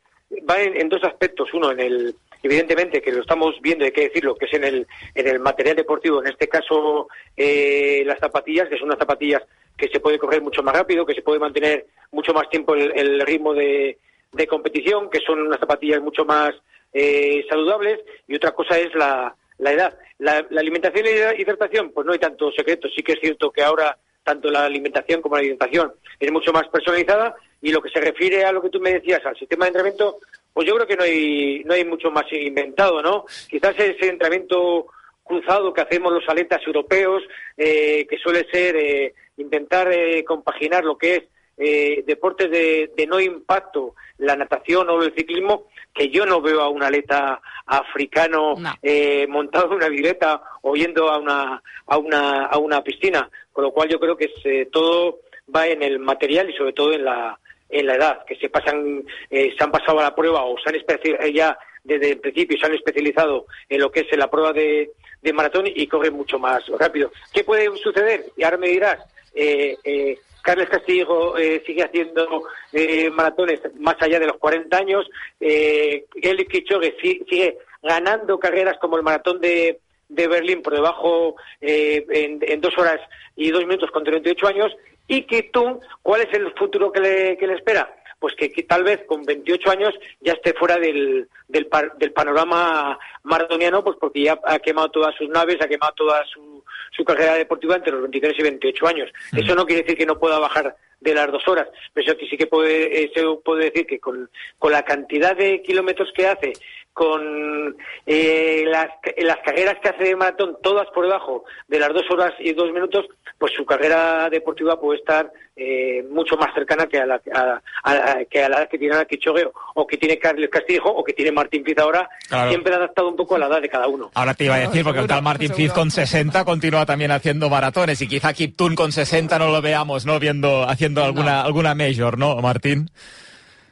va 0.48 0.60
en, 0.60 0.88
dos 0.88 1.02
aspectos. 1.04 1.52
Uno, 1.54 1.70
en 1.72 1.80
el, 1.80 2.14
evidentemente, 2.42 3.00
que 3.00 3.12
lo 3.12 3.20
estamos 3.20 3.54
viendo, 3.60 3.84
hay 3.84 3.92
que 3.92 4.08
decirlo, 4.08 4.34
que 4.34 4.46
es 4.46 4.54
en 4.54 4.64
el, 4.64 4.86
en 5.14 5.28
el 5.28 5.40
material 5.40 5.76
deportivo, 5.76 6.20
en 6.20 6.30
este 6.30 6.48
caso 6.48 7.08
eh, 7.36 8.02
las 8.06 8.18
zapatillas, 8.18 8.68
que 8.68 8.76
son 8.76 8.88
unas 8.88 8.98
zapatillas 8.98 9.42
que 9.76 9.88
se 9.88 10.00
puede 10.00 10.18
correr 10.18 10.42
mucho 10.42 10.62
más 10.62 10.74
rápido, 10.74 11.04
que 11.04 11.14
se 11.14 11.22
puede 11.22 11.40
mantener 11.40 11.86
mucho 12.12 12.32
más 12.32 12.48
tiempo 12.48 12.74
el, 12.74 13.20
ritmo 13.20 13.54
de, 13.54 13.98
de 14.32 14.46
competición, 14.46 15.10
que 15.10 15.20
son 15.20 15.40
unas 15.40 15.58
zapatillas 15.58 16.00
mucho 16.00 16.24
más 16.24 16.52
eh, 16.92 17.44
saludables, 17.48 18.00
y 18.28 18.36
otra 18.36 18.52
cosa 18.52 18.78
es 18.78 18.94
la, 18.94 19.34
la 19.58 19.72
edad. 19.72 19.98
La, 20.18 20.46
la, 20.48 20.60
alimentación 20.60 21.06
y 21.06 21.18
la 21.18 21.34
hidratación, 21.34 21.90
pues 21.90 22.06
no 22.06 22.12
hay 22.12 22.18
tanto 22.18 22.52
secreto. 22.52 22.88
Sí 22.94 23.02
que 23.02 23.12
es 23.12 23.20
cierto 23.20 23.50
que 23.50 23.62
ahora 23.62 23.96
tanto 24.22 24.50
la 24.50 24.64
alimentación 24.64 25.20
como 25.20 25.36
la 25.36 25.40
alimentación 25.40 25.92
es 26.18 26.32
mucho 26.32 26.52
más 26.52 26.66
personalizada 26.68 27.36
y 27.64 27.72
lo 27.72 27.80
que 27.80 27.88
se 27.88 27.98
refiere 27.98 28.44
a 28.44 28.52
lo 28.52 28.60
que 28.60 28.68
tú 28.68 28.78
me 28.78 28.92
decías, 28.92 29.24
al 29.24 29.38
sistema 29.38 29.64
de 29.64 29.68
entrenamiento, 29.70 30.18
pues 30.52 30.68
yo 30.68 30.74
creo 30.74 30.86
que 30.86 30.96
no 30.96 31.02
hay, 31.02 31.62
no 31.64 31.72
hay 31.72 31.82
mucho 31.86 32.10
más 32.10 32.30
inventado, 32.30 33.00
¿no? 33.00 33.24
Quizás 33.48 33.74
ese 33.78 34.06
entrenamiento 34.06 34.86
cruzado 35.24 35.72
que 35.72 35.80
hacemos 35.80 36.12
los 36.12 36.28
atletas 36.28 36.60
europeos, 36.66 37.22
eh, 37.56 38.06
que 38.06 38.18
suele 38.18 38.46
ser 38.52 38.76
eh, 38.76 39.14
intentar 39.38 39.90
eh, 39.90 40.22
compaginar 40.24 40.84
lo 40.84 40.98
que 40.98 41.16
es 41.16 41.22
eh, 41.56 42.04
deportes 42.06 42.50
de, 42.50 42.92
de, 42.94 43.06
no 43.06 43.18
impacto, 43.18 43.94
la 44.18 44.36
natación 44.36 44.90
o 44.90 45.02
el 45.02 45.14
ciclismo, 45.14 45.68
que 45.94 46.10
yo 46.10 46.26
no 46.26 46.42
veo 46.42 46.60
a 46.60 46.68
un 46.68 46.82
atleta 46.82 47.40
africano 47.64 48.56
no. 48.58 48.74
eh, 48.82 49.26
montado 49.26 49.68
en 49.68 49.72
una 49.76 49.88
bicicleta 49.88 50.42
o 50.60 50.74
yendo 50.76 51.08
a 51.08 51.18
una, 51.18 51.62
a 51.86 51.96
una, 51.96 52.44
a 52.44 52.58
una 52.58 52.84
piscina. 52.84 53.30
Con 53.52 53.64
lo 53.64 53.70
cual 53.70 53.88
yo 53.88 53.98
creo 53.98 54.18
que 54.18 54.26
es, 54.26 54.32
eh, 54.44 54.68
todo 54.70 55.20
va 55.54 55.66
en 55.66 55.82
el 55.82 55.98
material 55.98 56.50
y 56.50 56.56
sobre 56.56 56.74
todo 56.74 56.92
en 56.92 57.04
la, 57.06 57.38
en 57.68 57.86
la 57.86 57.96
edad, 57.96 58.24
que 58.24 58.36
se 58.36 58.48
pasan, 58.48 59.04
eh, 59.30 59.54
se 59.56 59.64
han 59.64 59.70
pasado 59.70 60.00
a 60.00 60.04
la 60.04 60.14
prueba 60.14 60.44
o 60.44 60.56
se 60.58 60.68
han 60.68 60.76
especializado 60.76 61.28
ya 61.28 61.58
desde 61.84 62.12
el 62.12 62.18
principio 62.18 62.58
se 62.58 62.66
han 62.66 62.74
especializado 62.74 63.46
en 63.68 63.80
lo 63.80 63.92
que 63.92 64.00
es 64.00 64.16
la 64.16 64.30
prueba 64.30 64.52
de, 64.52 64.92
de 65.20 65.32
maratón 65.32 65.66
y 65.66 65.86
corren 65.86 66.14
mucho 66.14 66.38
más 66.38 66.66
rápido. 66.78 67.12
¿Qué 67.32 67.44
puede 67.44 67.68
suceder? 67.76 68.24
Y 68.36 68.42
ahora 68.42 68.56
me 68.56 68.68
dirás, 68.68 68.98
eh, 69.34 69.76
eh, 69.84 70.18
Carles 70.42 70.68
Castillo 70.68 71.36
eh, 71.38 71.62
sigue 71.66 71.82
haciendo 71.84 72.42
eh, 72.72 73.10
maratones 73.10 73.60
más 73.78 73.96
allá 74.00 74.18
de 74.18 74.26
los 74.26 74.38
40 74.38 74.76
años. 74.76 75.08
Eh, 75.40 76.04
Eli 76.20 76.46
Kichogue 76.46 76.96
sigue 77.00 77.58
ganando 77.82 78.38
carreras 78.38 78.78
como 78.78 78.96
el 78.96 79.02
maratón 79.02 79.40
de, 79.40 79.80
de 80.08 80.28
Berlín 80.28 80.62
por 80.62 80.74
debajo 80.74 81.36
eh, 81.60 82.04
en, 82.10 82.60
dos 82.60 82.76
horas 82.78 83.00
y 83.36 83.50
dos 83.50 83.62
minutos 83.66 83.90
con 83.90 84.04
38 84.04 84.46
años. 84.46 84.76
Y 85.06 85.22
Kitung, 85.22 85.80
¿cuál 86.02 86.22
es 86.22 86.32
el 86.32 86.52
futuro 86.54 86.90
que 86.90 87.00
le, 87.00 87.36
que 87.36 87.46
le 87.46 87.54
espera? 87.54 87.94
pues 88.24 88.36
que, 88.36 88.50
que, 88.50 88.62
tal 88.62 88.84
vez 88.84 89.02
con 89.06 89.22
28 89.22 89.70
años 89.70 89.94
ya 90.22 90.32
esté 90.32 90.54
fuera 90.54 90.78
del, 90.78 91.28
del, 91.46 91.66
par, 91.66 91.92
del, 91.98 92.10
panorama 92.10 92.98
maratoniano, 93.22 93.84
pues 93.84 93.98
porque 94.00 94.22
ya 94.22 94.40
ha 94.46 94.58
quemado 94.60 94.90
todas 94.90 95.14
sus 95.14 95.28
naves, 95.28 95.60
ha 95.60 95.68
quemado 95.68 95.92
toda 95.92 96.24
su, 96.24 96.64
su 96.90 97.04
carrera 97.04 97.34
deportiva 97.34 97.76
entre 97.76 97.92
los 97.92 98.00
23 98.00 98.38
y 98.38 98.42
28 98.42 98.86
años. 98.86 99.12
Mm. 99.32 99.38
Eso 99.40 99.54
no 99.54 99.66
quiere 99.66 99.82
decir 99.82 99.98
que 99.98 100.06
no 100.06 100.18
pueda 100.18 100.38
bajar 100.38 100.74
de 101.00 101.14
las 101.14 101.30
dos 101.30 101.46
horas, 101.46 101.68
pero 101.92 102.12
eso 102.12 102.26
sí 102.30 102.38
que 102.38 102.46
puede, 102.46 103.10
se 103.12 103.22
puede 103.44 103.64
decir 103.66 103.86
que 103.86 104.00
con, 104.00 104.30
con 104.58 104.72
la 104.72 104.84
cantidad 104.84 105.36
de 105.36 105.60
kilómetros 105.60 106.10
que 106.14 106.26
hace, 106.26 106.54
con 106.94 107.76
eh, 108.06 108.64
las, 108.66 108.88
las 109.18 109.38
carreras 109.44 109.76
que 109.82 109.88
hace 109.88 110.04
de 110.04 110.16
maratón, 110.16 110.56
todas 110.62 110.86
por 110.94 111.04
debajo 111.04 111.44
de 111.66 111.80
las 111.80 111.92
dos 111.92 112.08
horas 112.08 112.32
y 112.38 112.52
dos 112.52 112.72
minutos, 112.72 113.04
pues 113.36 113.52
su 113.52 113.66
carrera 113.66 114.30
deportiva 114.30 114.80
puede 114.80 115.00
estar 115.00 115.30
eh, 115.56 116.04
mucho 116.08 116.36
más 116.36 116.54
cercana 116.54 116.86
que 116.86 116.98
a 116.98 117.06
la, 117.06 117.20
a, 117.34 117.60
a, 117.82 118.24
que 118.24 118.44
a 118.44 118.48
la 118.48 118.66
que 118.66 118.78
tiene 118.78 119.04
Kichogue 119.06 119.50
o 119.74 119.86
que 119.86 119.96
tiene 119.96 120.18
Carles 120.18 120.48
Castillo 120.48 120.84
o 120.84 121.02
que 121.02 121.12
tiene 121.12 121.32
Martín 121.32 121.64
Fiz 121.64 121.78
ahora, 121.78 122.08
claro. 122.28 122.50
siempre 122.50 122.74
adaptado 122.74 123.08
un 123.08 123.16
poco 123.16 123.34
a 123.34 123.38
la 123.40 123.46
edad 123.46 123.60
de 123.60 123.68
cada 123.68 123.88
uno. 123.88 124.12
Ahora 124.14 124.34
te 124.34 124.44
iba 124.44 124.54
a 124.54 124.60
decir, 124.60 124.84
porque 124.84 125.00
el 125.00 125.08
tal 125.08 125.22
Martín 125.22 125.52
Fiz 125.52 125.72
con 125.72 125.90
60 125.90 126.44
continúa 126.44 126.86
también 126.86 127.10
haciendo 127.10 127.50
maratones 127.50 128.00
y 128.02 128.06
quizá 128.06 128.32
Kiptun 128.32 128.76
con 128.76 128.92
60 128.92 129.36
no 129.38 129.50
lo 129.50 129.60
veamos, 129.60 130.06
¿no? 130.06 130.20
Viendo, 130.20 130.62
haciendo 130.62 131.02
alguna, 131.02 131.42
no. 131.42 131.46
alguna 131.46 131.74
major, 131.74 132.16
¿no, 132.18 132.36
Martín? 132.36 132.88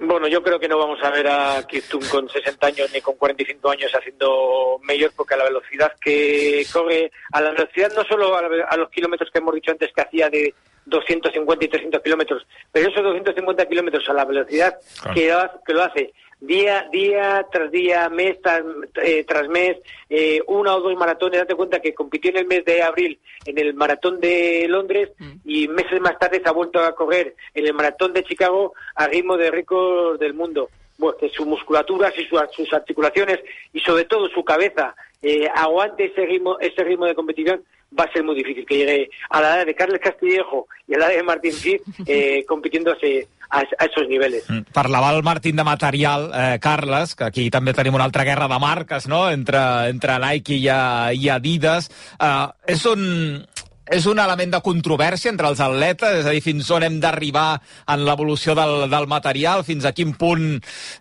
Bueno, 0.05 0.27
yo 0.27 0.43
creo 0.43 0.59
que 0.59 0.69
no 0.69 0.79
vamos 0.79 0.99
a 1.03 1.11
ver 1.11 1.27
a 1.29 1.63
Kiptum 1.67 2.01
con 2.11 2.29
60 2.29 2.67
años 2.67 2.91
ni 2.93 3.01
con 3.01 3.15
45 3.17 3.71
años 3.71 3.93
haciendo 3.95 4.79
mayor, 4.83 5.13
porque 5.17 5.35
a 5.35 5.37
la 5.39 5.45
velocidad 5.45 5.93
que 6.01 6.67
corre, 6.73 7.11
a 7.33 7.41
la 7.41 7.51
velocidad 7.53 7.93
no 7.97 8.03
solo 8.05 8.37
a, 8.37 8.43
la, 8.43 8.65
a 8.65 8.77
los 8.77 8.91
kilómetros 8.91 9.31
que 9.31 9.39
hemos 9.39 9.55
dicho 9.55 9.71
antes 9.71 9.93
que 9.93 10.01
hacía 10.01 10.29
de, 10.29 10.55
250 10.85 11.65
y 11.65 11.69
300 11.69 12.03
kilómetros, 12.03 12.45
pero 12.73 12.89
esos 12.91 13.05
250 13.05 13.67
kilómetros 13.67 14.09
a 14.09 14.13
la 14.15 14.25
velocidad 14.25 14.75
Claro. 15.01 15.15
que, 15.15 15.29
lo- 15.29 15.63
que 15.65 15.73
lo 15.75 15.83
hace 15.85 16.13
día, 16.47 16.89
día 16.93 17.47
tras 17.51 17.71
día, 17.71 18.09
mes 18.09 18.41
tras, 18.43 18.63
eh, 19.03 19.25
tras 19.25 19.49
mes, 19.49 19.79
eh, 20.11 20.41
una 20.47 20.75
o 20.77 20.81
dos 20.81 20.95
maratones, 20.97 21.41
date 21.41 21.55
cuenta 21.55 21.81
que 21.81 21.95
compitió 21.95 22.31
en 22.31 22.39
el 22.39 22.47
mes 22.47 22.65
de 22.65 22.83
abril 22.83 23.19
en 23.47 23.59
el 23.59 23.75
maratón 23.75 24.21
de 24.21 24.67
Londres 24.69 25.11
y 25.45 25.69
meses 25.69 26.01
más 26.01 26.19
tarde 26.19 26.41
se 26.43 26.49
ha 26.49 26.53
vuelto 26.53 26.81
a 26.81 26.95
correr 26.95 27.35
en 27.55 27.67
el 27.67 27.75
maratón 27.75 28.13
de 28.13 28.25
Chicago 28.25 28.75
a 28.95 29.07
ritmo 29.07 29.37
de 29.37 29.51
récord 29.51 30.19
del 30.21 30.35
mundo. 30.35 30.69
Bueno, 30.99 31.17
que 31.19 31.29
su 31.31 31.45
musculatura, 31.47 32.13
y 32.17 32.25
su- 32.27 32.39
sus 32.53 32.73
articulaciones 32.73 33.41
y 33.73 33.81
sobre 33.81 34.05
todo 34.05 34.29
su 34.29 34.45
cabeza 34.45 34.95
eh, 35.23 35.49
aguante 35.55 36.05
ese 36.07 36.27
ritmo, 36.27 36.59
ese 36.61 36.83
ritmo 36.85 37.07
de 37.07 37.15
competición, 37.15 37.65
va 37.99 38.05
a 38.05 38.13
ser 38.13 38.25
muy 38.25 38.35
difícil 38.35 38.65
que 38.67 38.79
llegue 38.79 39.11
a 39.31 39.41
la 39.41 39.57
edad 39.57 39.67
de 39.67 39.75
Carles 39.75 40.01
Castillejo 40.01 40.67
y 40.89 40.95
a 40.95 40.99
la 40.99 41.07
edad 41.07 41.17
de 41.17 41.23
Martín 41.23 41.53
Cid 41.53 41.81
eh, 42.07 42.45
compitiendo 42.47 42.93
a, 42.93 43.59
a, 43.59 43.85
esos 43.85 44.09
niveles. 44.09 44.49
Mm. 44.49 44.73
Parlava 44.73 45.15
el 45.15 45.23
Martín 45.23 45.57
de 45.57 45.65
material, 45.65 46.31
eh, 46.35 46.59
Carles, 46.61 47.15
que 47.15 47.25
aquí 47.25 47.51
també 47.51 47.75
tenim 47.75 47.95
una 47.95 48.05
altra 48.09 48.25
guerra 48.25 48.49
de 48.49 48.59
marques, 48.59 49.09
no?, 49.09 49.29
entre, 49.31 49.61
entre 49.93 50.19
Nike 50.19 50.57
i, 50.57 50.69
eh, 50.69 51.15
i 51.21 51.29
Adidas. 51.29 51.91
Eh, 52.19 52.47
és 52.73 52.87
un, 52.89 53.45
és 53.93 54.07
un 54.09 54.21
element 54.23 54.55
de 54.55 54.61
controvèrsia 54.65 55.33
entre 55.33 55.51
els 55.53 55.61
atletes, 55.61 56.23
és 56.23 56.29
a 56.29 56.35
dir, 56.35 56.43
fins 56.45 56.71
on 56.73 56.87
hem 56.87 56.99
d'arribar 57.03 57.61
en 57.93 58.07
l'evolució 58.07 58.57
del, 58.59 58.87
del 58.93 59.09
material, 59.11 59.65
fins 59.69 59.85
a 59.85 59.93
quin 59.97 60.15
punt 60.19 60.47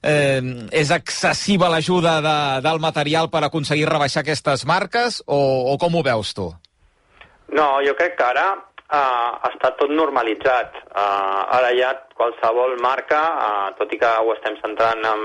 eh, 0.01 0.41
és 0.75 0.91
excessiva 0.91 1.71
l'ajuda 1.71 2.17
de, 2.25 2.37
del 2.65 2.83
material 2.83 3.31
per 3.31 3.45
aconseguir 3.47 3.87
rebaixar 3.89 4.25
aquestes 4.25 4.65
marques, 4.67 5.21
o, 5.27 5.39
o 5.71 5.77
com 5.81 5.95
ho 5.95 6.03
veus 6.05 6.35
tu? 6.35 6.51
No, 7.51 7.81
jo 7.83 7.95
crec 7.99 8.15
que 8.19 8.27
ara 8.27 8.47
uh, 8.55 9.31
està 9.49 9.73
tot 9.79 9.91
normalitzat. 9.91 10.77
Uh, 10.91 11.41
ara 11.57 11.71
ja 11.75 11.91
qualsevol 12.17 12.77
marca, 12.83 13.21
uh, 13.35 13.67
tot 13.79 13.91
i 13.93 13.99
que 14.01 14.09
ho 14.21 14.33
estem 14.35 14.57
centrant 14.61 15.03
en 15.07 15.23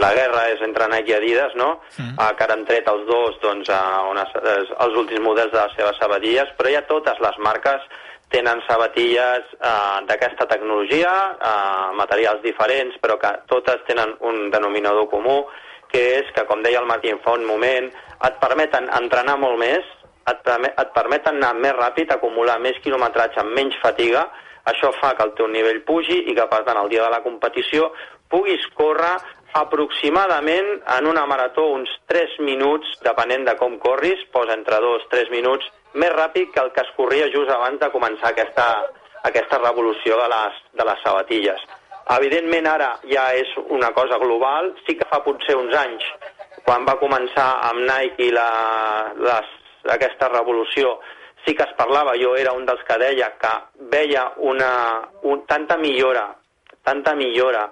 la 0.00 0.12
guerra 0.16 0.46
és 0.54 0.64
entre 0.64 0.88
Nike 0.92 1.14
i 1.14 1.16
Adidas, 1.18 1.56
no? 1.60 1.74
Mm. 1.98 2.16
Uh, 2.16 2.32
que 2.36 2.46
ara 2.46 2.58
han 2.58 2.66
tret 2.68 2.88
els 2.90 3.06
dos 3.10 3.38
doncs, 3.44 3.70
uh, 3.72 4.08
unes, 4.12 4.34
uh, 4.40 4.58
els 4.86 5.00
últims 5.04 5.24
models 5.24 5.54
de 5.54 5.62
les 5.62 5.78
seves 5.80 6.00
sabatilles, 6.02 6.52
però 6.58 6.74
ja 6.76 6.84
totes 6.90 7.24
les 7.24 7.40
marques 7.44 7.88
tenen 8.32 8.60
sabatilles 8.66 9.54
uh, 9.56 10.04
d'aquesta 10.08 10.44
tecnologia, 10.50 11.12
uh, 11.36 11.94
materials 11.96 12.42
diferents, 12.44 12.98
però 13.00 13.16
que 13.20 13.32
totes 13.48 13.80
tenen 13.88 14.12
un 14.20 14.50
denominador 14.52 15.08
comú, 15.08 15.40
que 15.88 16.02
és 16.18 16.28
que, 16.36 16.44
com 16.44 16.60
deia 16.60 16.82
el 16.82 16.88
Martín 16.90 17.16
fa 17.24 17.32
un 17.38 17.46
moment, 17.48 17.88
et 18.28 18.36
permeten 18.42 18.90
entrenar 18.92 19.38
molt 19.40 19.56
més, 19.60 19.86
et, 20.30 20.42
perme- 20.44 20.72
et 20.76 20.92
permeten 20.94 21.36
anar 21.40 21.54
més 21.56 21.74
ràpid, 21.76 22.12
acumular 22.12 22.58
més 22.60 22.78
quilometratge 22.84 23.40
amb 23.40 23.54
menys 23.56 23.76
fatiga, 23.82 24.26
això 24.68 24.92
fa 25.00 25.14
que 25.16 25.24
el 25.24 25.32
teu 25.38 25.48
nivell 25.48 25.82
pugi 25.88 26.18
i 26.30 26.34
que, 26.36 26.46
per 26.50 26.62
tant, 26.66 26.76
el 26.82 26.88
dia 26.92 27.04
de 27.06 27.10
la 27.14 27.22
competició 27.24 27.92
puguis 28.28 28.66
córrer 28.76 29.14
aproximadament 29.56 30.66
en 30.98 31.06
una 31.06 31.24
marató 31.26 31.64
uns 31.72 31.88
3 32.10 32.38
minuts, 32.44 32.86
depenent 33.04 33.46
de 33.48 33.54
com 33.56 33.78
corris, 33.80 34.20
posa 34.32 34.52
entre 34.52 34.76
2 34.84 35.06
3 35.10 35.30
minuts, 35.32 35.64
més 35.94 36.12
ràpid 36.12 36.50
que 36.52 36.60
el 36.60 36.72
que 36.76 36.82
es 36.84 36.90
corria 36.96 37.30
just 37.32 37.50
abans 37.50 37.80
de 37.80 37.88
començar 37.94 38.32
aquesta, 38.34 38.66
aquesta 39.24 39.58
revolució 39.62 40.18
de 40.20 40.28
les, 40.34 40.58
de 40.76 40.84
les 40.90 41.00
sabatilles. 41.04 41.62
Evidentment 42.18 42.66
ara 42.66 42.90
ja 43.08 43.30
és 43.36 43.48
una 43.68 43.90
cosa 43.96 44.18
global, 44.20 44.74
sí 44.86 44.96
que 44.96 45.08
fa 45.10 45.22
potser 45.24 45.56
uns 45.56 45.74
anys, 45.76 46.04
quan 46.64 46.84
va 46.88 46.98
començar 47.00 47.48
amb 47.70 47.84
Nike 47.88 48.30
la, 48.32 48.48
les, 49.16 49.50
aquesta 49.90 50.28
revolució, 50.28 50.98
sí 51.44 51.54
que 51.54 51.64
es 51.64 51.74
parlava, 51.78 52.16
jo 52.20 52.34
era 52.36 52.52
un 52.52 52.66
dels 52.66 52.82
que 52.84 52.98
deia 53.00 53.32
que 53.40 53.52
veia 53.92 54.28
una, 54.38 54.70
un, 55.22 55.44
tanta 55.46 55.76
millora, 55.76 56.28
tanta 56.84 57.14
millora 57.14 57.64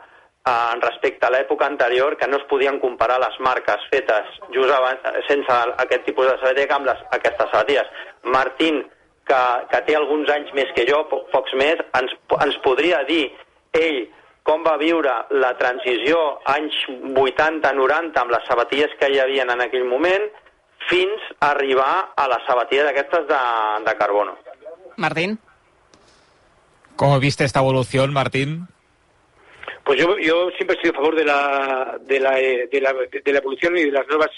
eh, 0.46 0.75
respecte 0.80 1.26
a 1.26 1.30
l'època 1.35 1.66
anterior 1.66 2.16
que 2.16 2.28
no 2.28 2.38
es 2.38 2.49
podien 2.50 2.80
comparar 2.80 3.18
les 3.20 3.38
marques 3.40 3.88
fetes 3.90 4.37
just 4.54 4.73
abans, 4.73 5.08
sense 5.28 5.62
aquest 5.85 6.06
tipus 6.06 6.30
de 6.30 6.37
sabatilla 6.40 6.78
amb 6.78 6.92
les, 6.92 7.02
aquestes 7.18 7.50
sabatilles. 7.52 7.90
Martín, 8.25 8.85
que, 9.26 9.40
que 9.73 9.82
té 9.88 9.96
alguns 9.99 10.30
anys 10.30 10.52
més 10.54 10.70
que 10.76 10.87
jo, 10.88 11.02
po 11.11 11.25
pocs 11.32 11.54
més, 11.58 11.82
ens, 11.99 12.14
ens 12.38 12.61
podria 12.64 13.02
dir 13.08 13.25
ell 13.76 14.06
com 14.46 14.62
va 14.62 14.76
viure 14.78 15.12
la 15.42 15.52
transició 15.58 16.18
anys 16.52 16.76
80-90 16.88 18.20
amb 18.23 18.30
les 18.30 18.44
sabatilles 18.46 18.92
que 19.00 19.11
hi 19.11 19.18
havia 19.18 19.42
en 19.42 19.64
aquell 19.64 19.87
moment 19.90 20.28
fins 20.88 21.21
a 21.40 21.50
arribar 21.50 22.12
a 22.16 22.28
les 22.28 22.47
sabatilles 22.47 22.87
aquestes 22.87 23.26
de, 23.28 23.35
de 23.85 23.97
carbono. 23.97 24.37
Martín? 24.97 25.38
¿Cómo 26.97 27.19
viste 27.21 27.45
esta 27.45 27.61
evolución, 27.61 28.12
Martín? 28.12 28.69
Pues 29.85 30.00
yo, 30.00 30.19
yo 30.19 30.50
siempre 30.57 30.76
he 30.76 30.81
sido 30.81 30.93
a 30.93 30.97
favor 30.97 31.14
de 31.14 31.25
la, 31.25 31.99
de 32.00 32.21
la, 32.21 32.40
eh, 32.40 32.69
de 32.71 32.81
la, 32.81 32.93
de 32.93 33.33
la 33.33 33.38
evolución 33.38 33.76
y 33.76 33.85
de 33.85 33.93
las 33.93 34.07
nuevas 34.09 34.31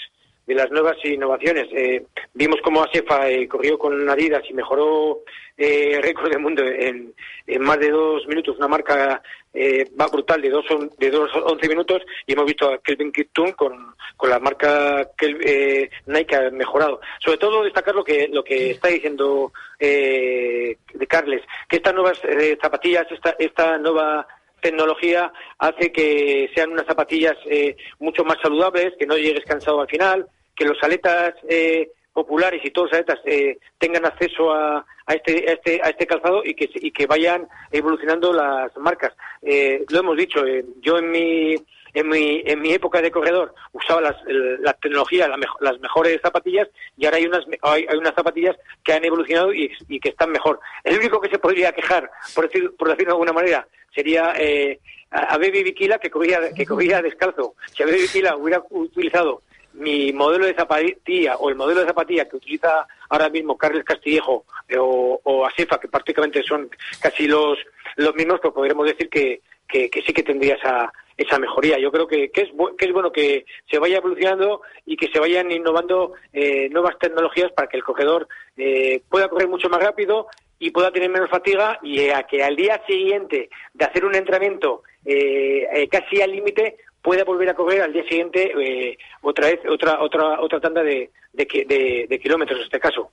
de 0.49 0.55
las 0.55 0.71
nuevas 0.71 0.97
innovaciones. 1.03 1.67
Eh, 1.71 2.07
vimos 2.33 2.59
cómo 2.63 2.83
Asefa 2.83 3.29
eh, 3.29 3.47
corrió 3.47 3.77
con 3.77 4.09
Adidas 4.09 4.41
y 4.49 4.53
mejoró 4.55 5.19
eh, 5.55 5.91
el 5.93 6.01
récord 6.01 6.31
del 6.31 6.39
mundo 6.41 6.63
en, 6.63 7.13
en 7.45 7.61
más 7.61 7.79
de 7.79 7.91
dos 7.91 8.25
minutos, 8.25 8.57
una 8.57 8.67
marca 8.67 9.21
eh, 9.53 9.89
va 9.99 10.07
brutal 10.07 10.41
de 10.41 10.49
dos, 10.49 10.65
de 10.97 11.09
dos 11.09 11.29
once 11.43 11.67
minutos 11.67 12.01
y 12.25 12.33
hemos 12.33 12.45
visto 12.45 12.71
a 12.71 12.77
Kelvin 12.79 13.11
Kiptum 13.11 13.51
con, 13.53 13.95
con 14.15 14.29
la 14.29 14.39
marca 14.39 15.09
eh, 15.21 15.89
Nike 16.05 16.35
ha 16.35 16.51
mejorado. 16.51 16.99
Sobre 17.19 17.37
todo 17.37 17.63
destacar 17.63 17.95
lo 17.95 18.03
que 18.03 18.27
lo 18.27 18.43
que 18.43 18.71
está 18.71 18.89
diciendo 18.89 19.51
eh, 19.79 20.77
de 20.93 21.07
Carles, 21.07 21.41
que 21.67 21.77
estas 21.77 21.93
nuevas 21.93 22.19
eh, 22.23 22.57
zapatillas, 22.61 23.07
esta, 23.11 23.35
esta 23.39 23.77
nueva 23.77 24.27
tecnología 24.61 25.31
hace 25.57 25.91
que 25.91 26.49
sean 26.53 26.71
unas 26.71 26.85
zapatillas 26.85 27.37
eh, 27.45 27.75
mucho 27.99 28.23
más 28.23 28.37
saludables, 28.41 28.93
que 28.99 29.05
no 29.05 29.17
llegues 29.17 29.45
cansado 29.45 29.81
al 29.81 29.87
final, 29.87 30.27
que 30.55 30.65
los 30.65 30.81
aletas 30.83 31.33
eh, 31.47 31.91
populares 32.13 32.61
y 32.63 32.71
todos 32.71 32.91
los 32.91 32.99
aletas 32.99 33.19
eh, 33.25 33.57
tengan 33.77 34.05
acceso 34.05 34.51
a, 34.51 34.85
a 35.09 35.13
este, 35.15 35.49
a, 35.49 35.53
este, 35.53 35.81
a 35.83 35.89
este 35.89 36.05
calzado 36.05 36.43
y 36.45 36.53
que, 36.53 36.69
y 36.75 36.91
que 36.91 37.07
vayan 37.07 37.47
evolucionando 37.71 38.31
las 38.31 38.75
marcas. 38.77 39.11
Eh, 39.41 39.83
lo 39.89 39.99
hemos 40.01 40.15
dicho, 40.15 40.45
eh, 40.45 40.63
yo 40.81 40.99
en 40.99 41.09
mi, 41.09 41.55
en, 41.95 42.07
mi, 42.07 42.43
en 42.45 42.61
mi 42.61 42.71
época 42.73 43.01
de 43.01 43.09
corredor 43.09 43.55
usaba 43.73 44.01
las, 44.01 44.15
la 44.27 44.73
tecnología, 44.73 45.27
la 45.27 45.37
mejo- 45.37 45.57
las 45.61 45.79
mejores 45.79 46.21
zapatillas 46.21 46.67
y 46.95 47.05
ahora 47.05 47.17
hay 47.17 47.25
unas, 47.25 47.43
hay, 47.63 47.85
hay 47.89 47.97
unas 47.97 48.13
zapatillas 48.13 48.55
que 48.83 48.93
han 48.93 49.03
evolucionado 49.03 49.51
y, 49.51 49.69
que 49.99 50.09
están 50.09 50.29
mejor. 50.31 50.59
El 50.83 50.99
único 50.99 51.19
que 51.19 51.29
se 51.29 51.39
podría 51.39 51.71
quejar, 51.71 52.09
por, 52.35 52.45
decir, 52.47 52.71
por 52.77 52.89
decirlo 52.89 53.13
de 53.13 53.15
alguna 53.15 53.33
manera, 53.33 53.67
sería 53.95 54.33
eh, 54.37 54.79
a 55.09 55.39
Baby 55.39 55.63
Bikila 55.63 55.97
que 55.97 56.11
corría, 56.11 56.53
que 56.53 56.67
corría 56.67 57.01
descalzo. 57.01 57.55
Si 57.75 57.81
a 57.81 57.87
Baby 57.87 58.01
Bikila 58.03 58.35
hubiera 58.37 58.63
utilizado 58.69 59.41
mi 59.73 60.11
modelo 60.13 60.45
de 60.45 60.53
zapatilla 60.53 61.37
o 61.37 61.49
el 61.49 61.55
modelo 61.55 61.81
de 61.81 61.87
zapatilla 61.87 62.27
que 62.27 62.37
utiliza 62.37 62.87
ahora 63.09 63.29
mismo 63.29 63.57
Carles 63.57 63.83
Castillejo 63.83 64.45
eh, 64.67 64.77
o, 64.77 65.19
o 65.23 65.45
Asefa, 65.45 65.79
que 65.79 65.87
prácticamente 65.87 66.43
son 66.43 66.69
casi 67.01 67.27
los, 67.27 67.57
los 67.95 68.15
mismos, 68.15 68.39
pues 68.41 68.53
podríamos 68.53 68.85
decir 68.85 69.09
que, 69.09 69.41
que, 69.67 69.89
sí 70.05 70.13
que 70.13 70.23
tendría 70.23 70.55
esa, 70.55 70.91
esa 71.15 71.39
mejoría. 71.39 71.77
Yo 71.79 71.91
creo 71.91 72.07
que, 72.07 72.31
que, 72.31 72.41
es, 72.41 72.49
que 72.77 72.85
es 72.85 72.91
bueno 72.93 73.11
que 73.11 73.45
se 73.69 73.79
vaya 73.79 73.97
evolucionando 73.97 74.61
y 74.85 74.97
que 74.97 75.09
se 75.09 75.19
vayan 75.19 75.51
innovando 75.51 76.13
eh, 76.33 76.69
nuevas 76.69 76.97
tecnologías 76.99 77.51
para 77.51 77.67
que 77.67 77.77
el 77.77 77.83
corredor 77.83 78.27
eh, 78.57 79.01
pueda 79.09 79.29
correr 79.29 79.47
mucho 79.47 79.69
más 79.69 79.81
rápido 79.81 80.27
y 80.59 80.71
pueda 80.71 80.91
tener 80.91 81.09
menos 81.09 81.29
fatiga 81.29 81.79
y 81.81 82.09
a 82.09 82.23
que 82.23 82.43
al 82.43 82.55
día 82.55 82.81
siguiente 82.85 83.49
de 83.73 83.85
hacer 83.85 84.03
un 84.03 84.15
entrenamiento 84.15 84.83
eh, 85.05 85.67
eh, 85.73 85.87
casi 85.87 86.21
al 86.21 86.31
límite 86.31 86.77
pueda 87.01 87.23
volver 87.23 87.49
a 87.49 87.55
correr 87.55 87.81
al 87.81 87.93
día 87.93 88.03
siguiente 88.03 88.51
eh, 88.59 88.97
otra 89.21 89.47
vez 89.47 89.59
otra 89.69 90.01
otra 90.01 90.41
otra 90.41 90.59
tanda 90.59 90.83
de, 90.83 91.11
de, 91.33 92.05
de 92.09 92.19
kilómetros 92.19 92.59
en 92.59 92.65
este 92.65 92.79
caso. 92.79 93.11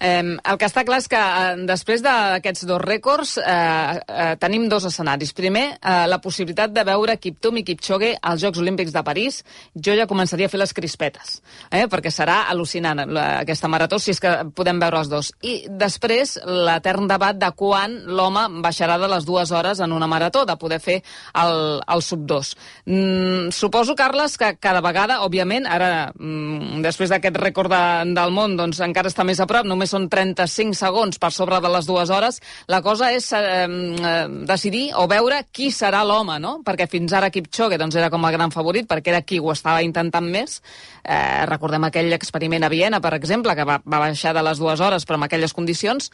Eh, 0.00 0.22
el 0.40 0.58
que 0.58 0.68
està 0.68 0.84
clar 0.88 1.00
és 1.02 1.08
que 1.12 1.20
eh, 1.20 1.56
després 1.68 2.00
d'aquests 2.04 2.64
dos 2.68 2.80
rècords 2.80 3.36
eh, 3.38 4.00
eh, 4.00 4.34
tenim 4.40 4.66
dos 4.72 4.86
escenaris. 4.88 5.34
Primer, 5.36 5.66
eh, 5.76 6.06
la 6.08 6.20
possibilitat 6.24 6.72
de 6.72 6.84
veure 6.88 7.18
Kiptum 7.20 7.60
i 7.60 7.64
Kipchoge 7.68 8.14
als 8.16 8.40
Jocs 8.42 8.62
Olímpics 8.62 8.94
de 8.96 9.02
París. 9.04 9.42
Jo 9.74 9.94
ja 9.98 10.08
començaria 10.10 10.48
a 10.48 10.52
fer 10.52 10.60
les 10.60 10.72
crispetes, 10.76 11.40
eh, 11.70 11.84
perquè 11.90 12.12
serà 12.14 12.46
al·lucinant 12.50 13.04
la, 13.06 13.26
aquesta 13.44 13.68
marató 13.68 13.98
si 14.00 14.14
és 14.14 14.20
que 14.22 14.32
podem 14.56 14.80
veure 14.80 15.02
els 15.02 15.10
dos. 15.12 15.32
I 15.44 15.66
després, 15.68 16.38
l'etern 16.44 17.08
debat 17.10 17.36
de 17.36 17.52
quan 17.56 17.98
l'home 18.08 18.46
baixarà 18.64 18.98
de 19.00 19.10
les 19.12 19.28
dues 19.28 19.52
hores 19.52 19.80
en 19.80 19.92
una 19.92 20.08
marató, 20.10 20.46
de 20.48 20.56
poder 20.56 20.80
fer 20.80 21.00
el, 21.42 21.80
el 21.84 22.02
sub 22.02 22.24
2. 22.26 22.54
Mm, 22.86 23.50
suposo, 23.52 23.94
Carles, 23.96 24.36
que 24.40 24.54
cada 24.60 24.80
vegada, 24.80 25.20
òbviament, 25.26 25.68
ara, 25.68 26.10
mm, 26.16 26.80
després 26.84 27.12
d'aquest 27.12 27.36
rècord 27.36 27.72
de, 27.72 27.82
del 28.16 28.34
món, 28.34 28.56
doncs 28.56 28.80
encara 28.84 29.12
està 29.12 29.26
més 29.26 29.40
a 29.40 29.48
prop, 29.50 29.68
només 29.68 29.89
són 29.90 30.08
35 30.12 30.78
segons 30.78 31.20
per 31.20 31.32
sobre 31.34 31.60
de 31.60 31.70
les 31.72 31.88
dues 31.88 32.10
hores. 32.14 32.40
La 32.70 32.80
cosa 32.82 33.10
és 33.14 33.26
eh, 33.36 33.40
eh, 33.66 34.26
decidir 34.48 34.84
o 34.98 35.06
veure 35.10 35.42
qui 35.52 35.70
serà 35.74 36.02
l'home, 36.06 36.38
no? 36.42 36.56
Perquè 36.66 36.88
fins 36.90 37.14
ara 37.16 37.32
Kipchoge 37.34 37.78
doncs, 37.80 37.98
era 37.98 38.10
com 38.12 38.24
el 38.26 38.36
gran 38.36 38.54
favorit, 38.54 38.88
perquè 38.90 39.14
era 39.14 39.24
qui 39.26 39.40
ho 39.40 39.52
estava 39.52 39.82
intentant 39.86 40.28
més. 40.30 40.60
Eh, 41.02 41.46
recordem 41.50 41.88
aquell 41.88 42.12
experiment 42.16 42.64
a 42.66 42.72
Viena, 42.72 43.02
per 43.02 43.14
exemple, 43.18 43.56
que 43.58 43.66
va, 43.66 43.80
va 43.84 44.04
baixar 44.06 44.34
de 44.36 44.46
les 44.46 44.62
dues 44.62 44.80
hores, 44.80 45.06
però 45.06 45.20
amb 45.20 45.28
aquelles 45.28 45.56
condicions. 45.56 46.10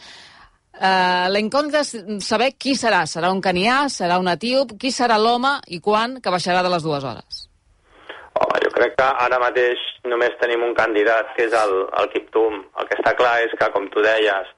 Uh, 0.77 1.33
la 1.33 1.41
incògnita 1.41 1.81
és 1.81 1.95
saber 2.27 2.51
qui 2.61 2.75
serà. 2.77 3.07
Serà 3.09 3.31
un 3.33 3.41
canià, 3.41 3.87
serà 3.93 4.19
un 4.21 4.29
etíop, 4.29 4.77
qui 4.81 4.93
serà 4.93 5.17
l'home 5.17 5.57
i 5.73 5.81
quan 5.81 6.21
que 6.21 6.33
baixarà 6.33 6.61
de 6.67 6.73
les 6.75 6.85
dues 6.85 7.05
hores? 7.05 7.47
Crec 8.77 8.93
que 8.99 9.09
ara 9.25 9.39
mateix 9.41 9.81
només 10.05 10.35
tenim 10.41 10.63
un 10.67 10.75
candidat, 10.77 11.31
que 11.37 11.47
és 11.49 11.55
el, 11.57 11.75
el 12.01 12.09
Kiptum. 12.13 12.59
El 12.77 12.89
que 12.91 12.99
està 12.99 13.15
clar 13.17 13.39
és 13.47 13.55
que, 13.57 13.69
com 13.73 13.87
tu 13.93 14.05
deies, 14.05 14.51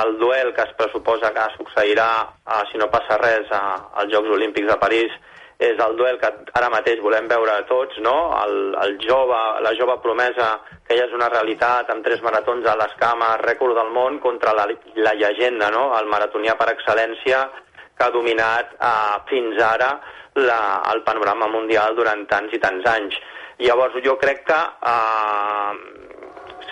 el 0.00 0.16
duel 0.20 0.52
que 0.54 0.62
es 0.62 0.74
pressuposa 0.78 1.32
que 1.34 1.46
succeirà, 1.56 2.08
uh, 2.46 2.60
si 2.70 2.78
no 2.78 2.90
passa 2.92 3.18
res, 3.18 3.50
uh, 3.50 3.90
als 3.98 4.14
Jocs 4.14 4.30
Olímpics 4.36 4.70
de 4.70 4.78
París, 4.78 5.18
és 5.58 5.78
el 5.82 5.96
duel 5.98 6.18
que 6.22 6.30
ara 6.58 6.70
mateix 6.70 7.02
volem 7.02 7.26
veure 7.30 7.58
tots, 7.66 7.98
no? 8.06 8.14
El, 8.44 8.56
el 8.84 8.96
jove, 9.02 9.42
la 9.66 9.74
jove 9.78 9.98
promesa, 10.06 10.48
que 10.86 10.98
ja 10.98 11.06
és 11.08 11.14
una 11.14 11.30
realitat, 11.34 11.90
amb 11.90 12.06
tres 12.06 12.22
maratons 12.22 12.66
a 12.70 12.78
les 12.78 12.96
cames, 13.02 13.42
rècord 13.42 13.78
del 13.78 13.90
món, 13.94 14.18
contra 14.22 14.54
la, 14.54 14.66
la 15.02 15.14
llegenda, 15.18 15.70
no? 15.74 15.88
El 15.98 16.10
maratonià 16.10 16.54
per 16.58 16.72
excel·lència, 16.74 17.46
que 17.94 18.06
ha 18.06 18.10
dominat 18.10 18.74
eh, 18.74 19.16
fins 19.30 19.60
ara 19.62 19.92
la, 20.34 20.58
el 20.92 21.04
panorama 21.06 21.46
mundial 21.46 21.94
durant 21.94 22.26
tants 22.30 22.54
i 22.54 22.58
tants 22.62 22.86
anys. 22.90 23.18
Llavors, 23.62 23.96
jo 24.04 24.16
crec 24.18 24.44
que 24.48 24.60
eh, 24.90 25.72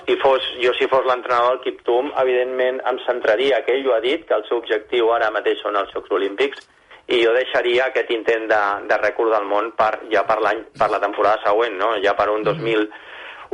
si 0.07 0.17
fos, 0.23 0.43
jo 0.63 0.75
si 0.75 0.89
fos 0.91 1.07
l'entrenador 1.07 1.57
del 1.57 1.65
Kiptum, 1.67 2.11
evidentment 2.25 2.81
em 2.91 2.99
centraria, 3.07 3.63
que 3.67 3.77
ell 3.77 3.89
ho 3.89 3.97
ha 3.97 4.03
dit, 4.03 4.27
que 4.27 4.35
el 4.35 4.47
seu 4.49 4.59
objectiu 4.59 5.13
ara 5.15 5.31
mateix 5.35 5.63
són 5.63 5.79
els 5.79 5.93
Jocs 5.95 6.11
Olímpics, 6.19 6.67
i 7.13 7.23
jo 7.23 7.33
deixaria 7.35 7.89
aquest 7.89 8.11
intent 8.15 8.47
de, 8.51 8.61
de 8.91 8.99
rècord 9.03 9.35
del 9.35 9.49
món 9.49 9.73
per, 9.79 9.95
ja 10.13 10.23
per, 10.27 10.39
l'any 10.43 10.63
per 10.79 10.89
la 10.91 11.01
temporada 11.03 11.43
següent, 11.47 11.75
no? 11.79 11.95
ja 12.03 12.15
per 12.19 12.29
un, 12.31 12.45
2000, 12.47 12.87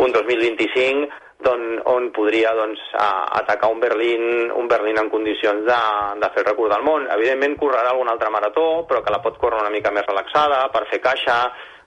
un 0.04 0.12
2025 0.14 1.08
don, 1.44 1.64
on 1.86 2.10
podria 2.12 2.52
doncs, 2.54 2.82
a, 2.98 3.08
atacar 3.40 3.70
un 3.72 3.80
Berlín, 3.80 4.50
un 4.50 4.68
Berlín 4.68 4.98
en 4.98 5.10
condicions 5.10 5.64
de, 5.66 5.80
de 6.20 6.30
fer 6.34 6.44
el 6.44 6.50
rècord 6.50 6.74
del 6.74 6.84
món. 6.86 7.08
Evidentment 7.14 7.56
correrà 7.60 7.92
algun 7.92 8.10
altre 8.12 8.30
marató, 8.34 8.68
però 8.88 9.02
que 9.02 9.14
la 9.14 9.22
pot 9.24 9.38
córrer 9.40 9.62
una 9.62 9.74
mica 9.74 9.92
més 9.94 10.06
relaxada, 10.06 10.64
per 10.74 10.86
fer 10.90 11.00
caixa. 11.04 11.40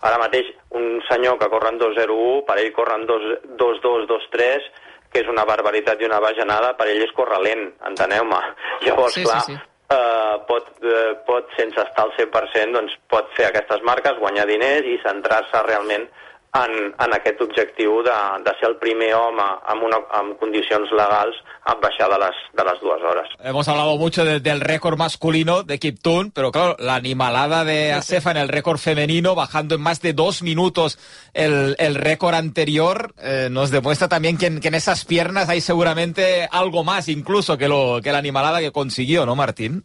Ara 0.08 0.22
mateix 0.22 0.48
un 0.77 1.01
senyor 1.10 1.38
que 1.39 1.50
corre 1.51 1.74
en 1.74 1.81
2.01, 1.81 2.46
per 2.48 2.60
ell 2.60 2.72
corre 2.74 3.00
en 3.00 3.08
2.2, 3.08 4.70
que 5.12 5.22
és 5.22 5.27
una 5.27 5.43
barbaritat 5.46 6.01
i 6.01 6.08
una 6.08 6.22
bajanada, 6.24 6.72
per 6.79 6.88
ell 6.89 7.03
és 7.03 7.12
córrer 7.17 7.41
lent, 7.43 7.67
enteneu-me. 7.89 8.39
Llavors, 8.86 9.17
sí, 9.17 9.25
clar, 9.27 9.43
sí, 9.46 9.58
sí 9.58 9.67
eh, 9.91 10.36
pot, 10.48 10.67
eh, 10.84 11.13
pot, 11.25 11.50
sense 11.58 11.79
estar 11.84 12.05
al 12.05 12.13
100%, 12.17 12.74
doncs 12.75 12.98
pot 13.12 13.31
fer 13.38 13.50
aquestes 13.50 13.84
marques, 13.88 14.20
guanyar 14.24 14.48
diners 14.50 14.88
i 14.88 15.00
centrar-se 15.03 15.63
realment 15.67 16.08
en, 16.53 16.74
en 17.00 17.13
aquest 17.15 17.39
objectiu 17.41 18.01
de, 18.03 18.15
de 18.43 18.53
ser 18.60 18.70
el 18.70 18.75
primer 18.81 19.13
home 19.15 19.43
amb, 19.72 19.86
una, 19.88 20.01
amb 20.20 20.36
condicions 20.41 20.91
legals 20.91 21.38
a 21.63 21.75
baixar 21.79 22.10
de 22.12 22.17
les, 22.20 22.41
de 22.58 22.65
les 22.67 22.81
dues 22.81 23.05
horas. 23.08 23.29
Hemos 23.39 23.67
hablado 23.70 23.96
mucho 23.98 24.25
de, 24.25 24.39
del 24.41 24.60
récord 24.60 24.98
masculino 24.98 25.63
de 25.63 25.79
Kiptun, 25.79 26.31
pero 26.31 26.51
claro, 26.51 26.75
la 26.79 26.96
animalada 26.96 27.63
de 27.63 27.93
Acefa 27.93 28.31
en 28.31 28.38
el 28.38 28.50
récord 28.50 28.79
femenino, 28.79 29.34
bajando 29.36 29.75
en 29.75 29.81
más 29.81 30.01
de 30.01 30.13
dos 30.13 30.41
minutos 30.41 31.00
el, 31.34 31.75
el 31.79 31.96
récord 31.96 32.36
anterior, 32.36 33.13
eh, 33.20 33.48
nos 33.50 33.72
demuestra 33.72 34.10
también 34.10 34.38
que 34.38 34.48
en, 34.48 34.60
que 34.60 34.67
en, 34.67 34.75
esas 34.75 35.05
piernas 35.05 35.48
hay 35.48 35.62
seguramente 35.62 36.50
algo 36.51 36.84
más 36.84 37.08
incluso 37.08 37.58
que, 37.58 37.70
lo, 37.70 38.01
que 38.03 38.12
la 38.12 38.17
animalada 38.17 38.60
que 38.60 38.72
consiguió, 38.72 39.25
¿no, 39.25 39.36
Martín? 39.36 39.84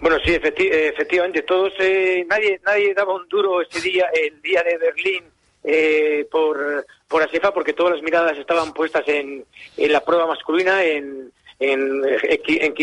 Bueno, 0.00 0.18
sí, 0.22 0.34
efecti 0.34 0.68
efectivamente, 0.70 1.42
todos, 1.42 1.72
eh, 1.78 2.26
nadie, 2.28 2.60
nadie 2.66 2.92
daba 2.92 3.14
un 3.14 3.26
duro 3.28 3.62
ese 3.62 3.80
día, 3.80 4.04
el 4.12 4.42
día 4.42 4.62
de 4.62 4.76
Berlín, 4.76 5.24
eh, 5.66 6.26
por, 6.30 6.86
por 7.08 7.22
Asefa 7.22 7.52
porque 7.52 7.72
todas 7.72 7.94
las 7.94 8.02
miradas 8.02 8.38
estaban 8.38 8.72
puestas 8.72 9.02
en, 9.08 9.44
en 9.76 9.92
la 9.92 10.00
prueba 10.00 10.26
masculina, 10.26 10.84
en, 10.84 11.32
en, 11.58 12.02
en 12.04 12.74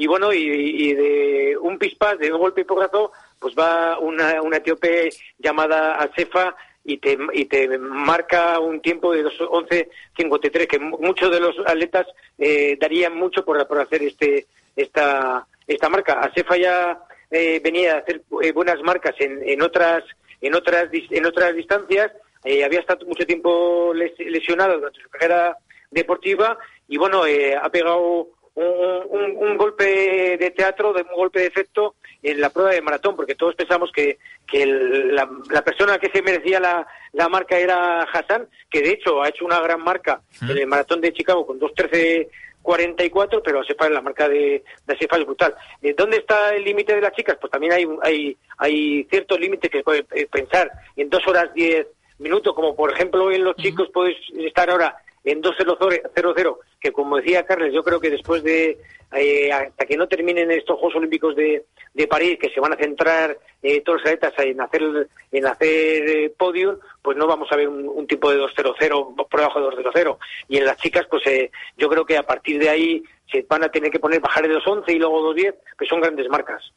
y 0.00 0.06
bueno, 0.06 0.32
y, 0.32 0.38
y, 0.38 0.94
de 0.94 1.58
un 1.60 1.76
pispas, 1.76 2.18
de 2.18 2.32
un 2.32 2.38
golpe 2.38 2.62
y 2.62 2.64
porrazo, 2.64 3.12
pues 3.38 3.54
va 3.54 3.98
una, 3.98 4.40
una 4.40 4.56
etíope 4.56 5.10
llamada 5.38 5.96
Asefa 5.96 6.54
y 6.84 6.98
te, 6.98 7.18
y 7.32 7.44
te 7.44 7.76
marca 7.76 8.58
un 8.60 8.80
tiempo 8.80 9.12
de 9.12 9.24
2.11.53, 9.24 10.66
que 10.66 10.78
muchos 10.78 11.30
de 11.30 11.40
los 11.40 11.58
atletas 11.66 12.06
eh, 12.38 12.78
darían 12.80 13.16
mucho 13.16 13.44
por, 13.44 13.66
por 13.66 13.80
hacer 13.80 14.02
este 14.02 14.46
esta, 14.76 15.46
esta 15.66 15.88
marca. 15.88 16.20
Asefa 16.20 16.56
ya 16.56 17.02
eh, 17.30 17.60
venía 17.62 17.96
a 17.96 17.98
hacer 17.98 18.22
eh, 18.42 18.52
buenas 18.52 18.80
marcas 18.82 19.14
en, 19.18 19.46
en 19.46 19.60
otras 19.60 20.04
en 20.40 20.54
otras, 20.54 20.88
en 20.92 21.26
otras 21.26 21.54
distancias, 21.54 22.12
eh, 22.44 22.64
había 22.64 22.80
estado 22.80 23.06
mucho 23.06 23.26
tiempo 23.26 23.92
lesionado 23.94 24.78
durante 24.78 25.00
su 25.00 25.08
carrera 25.08 25.56
deportiva 25.90 26.58
y 26.86 26.96
bueno, 26.96 27.26
eh, 27.26 27.56
ha 27.56 27.68
pegado 27.70 28.28
un, 28.54 29.36
un, 29.36 29.56
golpe 29.56 30.36
de 30.36 30.50
teatro, 30.50 30.92
de 30.92 31.02
un 31.02 31.14
golpe 31.14 31.40
de 31.40 31.46
efecto 31.46 31.94
en 32.22 32.40
la 32.40 32.50
prueba 32.50 32.70
de 32.70 32.82
maratón, 32.82 33.14
porque 33.14 33.36
todos 33.36 33.54
pensamos 33.54 33.92
que, 33.92 34.18
que 34.46 34.66
la, 34.66 35.28
la, 35.50 35.62
persona 35.62 35.98
que 35.98 36.10
se 36.10 36.22
merecía 36.22 36.58
la, 36.58 36.86
la, 37.12 37.28
marca 37.28 37.56
era 37.56 38.02
Hassan, 38.02 38.48
que 38.68 38.82
de 38.82 38.90
hecho 38.90 39.22
ha 39.22 39.28
hecho 39.28 39.44
una 39.44 39.60
gran 39.60 39.80
marca 39.80 40.22
en 40.42 40.58
el 40.58 40.66
maratón 40.66 41.00
de 41.00 41.12
Chicago 41.12 41.46
con 41.46 41.60
2.13 41.60 42.28
44, 42.68 43.42
pero 43.42 43.60
Asefa 43.60 43.88
la 43.88 44.02
marca 44.02 44.28
de, 44.28 44.62
de 44.86 44.94
Asefa 44.94 45.16
es 45.16 45.24
brutal. 45.24 45.54
Eh, 45.80 45.94
¿Dónde 45.96 46.18
está 46.18 46.54
el 46.54 46.64
límite 46.64 46.94
de 46.94 47.00
las 47.00 47.14
chicas? 47.14 47.38
Pues 47.40 47.50
también 47.50 47.72
hay, 47.72 47.86
hay, 48.02 48.36
hay 48.58 49.04
ciertos 49.04 49.40
límites 49.40 49.70
que 49.70 49.82
puede 49.82 50.04
eh, 50.14 50.26
pensar 50.30 50.70
en 50.94 51.08
dos 51.08 51.26
horas 51.26 51.48
diez 51.54 51.86
minutos, 52.18 52.54
como 52.54 52.76
por 52.76 52.92
ejemplo 52.92 53.32
en 53.32 53.42
los 53.42 53.56
chicos 53.56 53.88
puedes 53.90 54.18
estar 54.36 54.68
ahora 54.68 54.94
en 55.30 55.42
2.00, 55.42 56.58
que 56.80 56.92
como 56.92 57.16
decía 57.16 57.44
Carles, 57.44 57.72
yo 57.72 57.82
creo 57.82 58.00
que 58.00 58.10
después 58.10 58.42
de, 58.42 58.78
eh, 59.12 59.52
hasta 59.52 59.86
que 59.86 59.96
no 59.96 60.06
terminen 60.08 60.50
estos 60.50 60.78
Juegos 60.78 60.96
Olímpicos 60.96 61.34
de, 61.36 61.64
de 61.94 62.06
París, 62.06 62.38
que 62.40 62.50
se 62.50 62.60
van 62.60 62.72
a 62.72 62.76
centrar 62.76 63.36
eh, 63.62 63.80
todos 63.80 64.00
los 64.00 64.06
atletas 64.06 64.32
en 64.38 64.60
hacer, 64.60 65.08
en 65.32 65.46
hacer 65.46 66.08
eh, 66.08 66.34
podium, 66.36 66.76
pues 67.02 67.16
no 67.16 67.26
vamos 67.26 67.50
a 67.50 67.56
ver 67.56 67.68
un, 67.68 67.88
un 67.88 68.06
tipo 68.06 68.30
de 68.30 68.38
2.00 68.38 69.28
por 69.28 69.40
debajo 69.40 69.60
de 69.60 69.76
2.00. 69.76 70.18
Y 70.48 70.58
en 70.58 70.64
las 70.64 70.76
chicas, 70.76 71.06
pues 71.10 71.26
eh, 71.26 71.50
yo 71.76 71.88
creo 71.88 72.04
que 72.04 72.16
a 72.16 72.22
partir 72.22 72.58
de 72.58 72.68
ahí 72.68 73.02
se 73.30 73.44
van 73.48 73.64
a 73.64 73.68
tener 73.68 73.90
que 73.90 74.00
poner 74.00 74.20
bajar 74.20 74.46
de 74.46 74.54
2.11 74.54 74.84
y 74.88 74.98
luego 74.98 75.34
2.10, 75.34 75.54
que 75.78 75.86
son 75.86 76.00
grandes 76.00 76.28
marcas. 76.28 76.72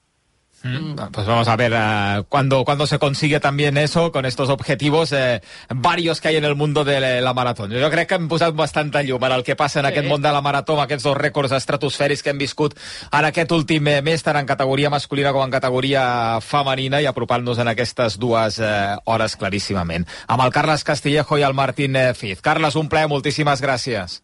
Mm, 0.63 0.93
pues 1.11 1.25
vamos 1.25 1.47
a 1.47 1.55
ver 1.55 1.73
uh, 1.73 2.23
cuando, 2.29 2.63
cuando 2.63 2.85
se 2.85 2.99
consigue 2.99 3.39
también 3.39 3.77
eso, 3.77 4.11
con 4.11 4.25
estos 4.25 4.49
objetivos 4.49 5.11
eh, 5.11 5.41
varios 5.69 6.21
que 6.21 6.27
hay 6.27 6.35
en 6.35 6.45
el 6.45 6.55
mundo 6.55 6.83
de 6.83 7.21
la 7.21 7.33
marató. 7.33 7.67
Jo 7.67 7.89
crec 7.89 8.09
que 8.09 8.15
hem 8.19 8.27
posat 8.29 8.53
bastanta 8.55 9.01
llum 9.01 9.23
en 9.25 9.31
el 9.31 9.43
que 9.43 9.55
passa 9.55 9.79
en 9.79 9.87
sí. 9.87 9.91
aquest 9.91 10.07
món 10.07 10.21
de 10.21 10.31
la 10.31 10.41
marató, 10.41 10.75
amb 10.77 10.83
aquests 10.85 11.07
dos 11.07 11.17
rècords 11.17 11.55
estratosfèrics 11.57 12.21
que 12.21 12.29
hem 12.29 12.37
viscut 12.37 12.75
en 13.11 13.25
aquest 13.25 13.51
últim 13.57 13.89
mes, 13.89 14.21
tant 14.21 14.37
en 14.37 14.45
categoria 14.45 14.91
masculina 14.93 15.33
com 15.33 15.43
en 15.43 15.53
categoria 15.53 16.03
femenina, 16.45 17.01
i 17.01 17.09
apropant-nos 17.09 17.57
en 17.57 17.71
aquestes 17.73 18.19
dues 18.21 18.59
eh, 18.61 18.95
hores 19.05 19.37
claríssimament. 19.41 20.05
Amb 20.27 20.45
el 20.45 20.53
Carles 20.53 20.85
Castillejo 20.85 21.39
i 21.41 21.47
el 21.47 21.57
Martín 21.57 21.95
eh, 21.95 22.13
Fiz. 22.13 22.41
Carles, 22.41 22.77
un 22.77 22.89
plaer, 22.89 23.09
moltíssimes 23.09 23.65
gràcies. 23.65 24.21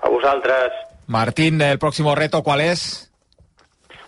A 0.00 0.08
vosaltres. 0.08 0.72
Martín, 1.06 1.60
el 1.60 1.78
próximo 1.78 2.14
reto, 2.14 2.42
¿cuál 2.42 2.62
es? 2.62 3.12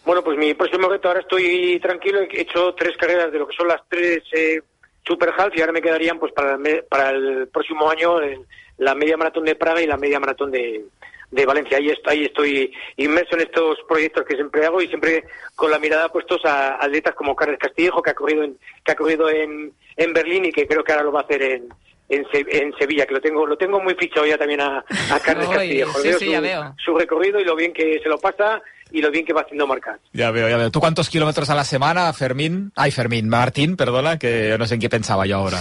Bueno, 0.09 0.25
pues 0.25 0.39
mi 0.39 0.55
próximo 0.55 0.89
reto, 0.89 1.09
ahora 1.09 1.21
estoy 1.21 1.79
tranquilo, 1.81 2.23
he 2.23 2.41
hecho 2.41 2.75
tres 2.75 2.97
carreras 2.97 3.31
de 3.31 3.39
lo 3.41 3.47
que 3.47 3.55
son 3.55 3.69
las 3.69 3.83
tres 3.91 4.23
eh, 4.33 4.63
Super 5.07 5.35
Half 5.37 5.55
y 5.55 5.61
ahora 5.61 5.75
me 5.75 5.83
quedarían 5.83 6.19
pues 6.19 6.33
para, 6.33 6.59
para 6.89 7.11
el 7.11 7.49
próximo 7.49 7.91
año 7.91 8.23
en 8.23 8.47
la 8.79 8.95
media 8.95 9.19
maratón 9.19 9.45
de 9.45 9.55
Praga 9.55 9.83
y 9.83 9.87
la 9.87 9.99
media 9.99 10.19
maratón 10.19 10.51
de, 10.51 10.87
de 11.31 11.45
Valencia. 11.45 11.77
Ahí 11.77 11.91
estoy, 11.91 12.17
ahí 12.17 12.25
estoy 12.25 12.73
inmerso 12.97 13.35
en 13.35 13.43
estos 13.43 13.81
proyectos 13.87 14.25
que 14.25 14.37
siempre 14.37 14.65
hago 14.65 14.81
y 14.81 14.89
siempre 14.89 15.25
con 15.55 15.71
la 15.71 15.79
mirada 15.79 16.11
puestos 16.11 16.43
a 16.47 16.83
atletas 16.83 17.15
como 17.15 17.37
Carles 17.37 17.59
Castillejo, 17.59 18.01
que 18.01 18.09
ha 18.09 18.15
corrido 18.15 18.45
en, 18.45 18.59
que 18.83 18.93
ha 18.93 18.97
corrido 18.97 19.29
en, 19.29 19.75
en 19.95 20.13
Berlín 20.15 20.47
y 20.47 20.53
que 20.53 20.67
creo 20.67 20.83
que 20.83 20.93
ahora 20.93 21.05
lo 21.05 21.13
va 21.13 21.21
a 21.21 21.25
hacer 21.25 21.43
en, 21.43 21.69
en, 22.09 22.25
en, 22.33 22.73
Sevilla, 22.79 23.07
que 23.07 23.15
lo 23.15 23.21
tengo 23.21 23.47
lo 23.47 23.57
tengo 23.57 23.81
muy 23.81 23.95
fichado 23.95 24.27
ya 24.27 24.39
también 24.39 24.61
a, 24.61 24.79
a 25.11 25.21
Carles 25.21 25.49
Castillejo. 25.51 25.99
Sí, 26.01 26.09
veo 26.09 26.19
sí, 26.19 26.25
su, 26.27 26.31
ya 26.33 26.41
veo. 26.41 26.75
su 26.85 26.95
recorrido 26.97 27.41
y 27.41 27.45
lo 27.45 27.55
bien 27.55 27.73
que 27.73 28.01
se 28.03 28.09
lo 28.09 28.19
pasa 28.19 28.61
y 28.91 29.03
lo 29.03 29.11
bien 29.11 29.27
que 29.27 29.33
va 29.33 29.43
haciendo 29.43 29.67
marcas. 29.67 30.01
Ya 30.13 30.31
veo, 30.31 30.49
ya 30.49 30.57
veo. 30.57 30.71
¿Tú 30.71 30.81
cuántos 30.81 31.11
kilómetros 31.11 31.51
a 31.51 31.55
la 31.55 31.65
semana, 31.65 32.13
Fermín? 32.13 32.73
Ay, 32.75 32.91
Fermín, 32.91 33.29
Martín, 33.29 33.77
perdona, 33.77 34.19
que 34.19 34.57
no 34.59 34.67
sé 34.67 34.75
en 34.75 34.81
qué 34.81 34.89
pensaba 34.89 35.27
yo 35.27 35.37
ahora. 35.37 35.59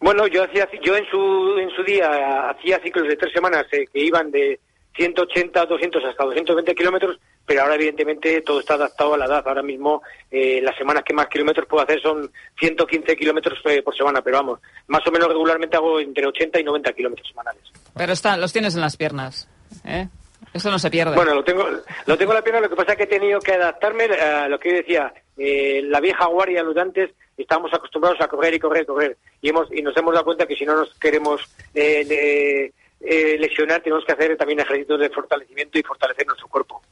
Bueno, 0.00 0.26
yo 0.26 0.42
hacía 0.42 0.68
yo 0.82 0.96
en 0.96 1.04
su 1.06 1.58
en 1.58 1.70
su 1.70 1.84
día 1.84 2.50
hacía 2.50 2.80
ciclos 2.82 3.06
de 3.06 3.16
tres 3.16 3.32
semanas 3.32 3.66
eh, 3.72 3.84
que 3.92 4.00
iban 4.00 4.30
de 4.30 4.58
180, 4.96 5.66
200 5.66 6.04
hasta 6.04 6.24
220 6.24 6.74
kilómetros, 6.74 7.18
pero 7.46 7.62
ahora 7.62 7.74
evidentemente 7.74 8.40
todo 8.42 8.60
está 8.60 8.74
adaptado 8.74 9.14
a 9.14 9.18
la 9.18 9.26
edad. 9.26 9.46
Ahora 9.46 9.62
mismo 9.62 10.02
eh, 10.30 10.60
las 10.62 10.76
semanas 10.76 11.02
que 11.04 11.14
más 11.14 11.26
kilómetros 11.26 11.66
puedo 11.66 11.82
hacer 11.82 12.00
son 12.00 12.30
115 12.58 13.16
kilómetros 13.16 13.58
eh, 13.64 13.82
por 13.82 13.96
semana, 13.96 14.22
pero 14.22 14.38
vamos, 14.38 14.60
más 14.86 15.06
o 15.06 15.10
menos 15.10 15.28
regularmente 15.28 15.76
hago 15.76 16.00
entre 16.00 16.26
80 16.26 16.60
y 16.60 16.64
90 16.64 16.92
kilómetros 16.92 17.28
semanales. 17.28 17.62
Pero 17.94 18.12
está, 18.12 18.36
los 18.36 18.52
tienes 18.52 18.74
en 18.74 18.80
las 18.80 18.96
piernas, 18.96 19.48
¿eh? 19.84 20.08
Eso 20.52 20.70
no 20.70 20.78
se 20.78 20.90
pierde. 20.90 21.14
Bueno, 21.14 21.34
lo 21.34 21.44
tengo, 21.44 21.66
lo 22.06 22.18
tengo 22.18 22.32
en 22.32 22.36
la 22.36 22.42
pierna, 22.42 22.60
lo 22.60 22.68
que 22.68 22.76
pasa 22.76 22.92
es 22.92 22.98
que 22.98 23.04
he 23.04 23.18
tenido 23.18 23.40
que 23.40 23.52
adaptarme 23.52 24.04
a 24.04 24.48
lo 24.48 24.58
que 24.58 24.70
yo 24.70 24.76
decía, 24.76 25.12
eh, 25.36 25.80
la 25.84 26.00
vieja 26.00 26.26
guardia, 26.26 26.62
los 26.62 26.76
antes, 26.76 27.10
estábamos 27.36 27.72
acostumbrados 27.72 28.20
a 28.20 28.28
correr 28.28 28.54
y 28.54 28.58
correr 28.58 28.82
y 28.82 28.86
correr. 28.86 29.16
Y, 29.40 29.48
hemos, 29.48 29.72
y 29.72 29.80
nos 29.80 29.96
hemos 29.96 30.12
dado 30.12 30.26
cuenta 30.26 30.46
que 30.46 30.56
si 30.56 30.66
no 30.66 30.76
nos 30.76 30.94
queremos 30.98 31.40
eh, 31.74 32.70
eh, 33.00 33.36
lesionar, 33.38 33.80
tenemos 33.82 34.04
que 34.04 34.12
hacer 34.12 34.36
también 34.36 34.60
ejercicios 34.60 35.00
de 35.00 35.10
fortalecimiento 35.10 35.78
y 35.78 35.82
fortalecer 35.82 36.26
nuestro 36.26 36.48
cuerpo. 36.48 36.82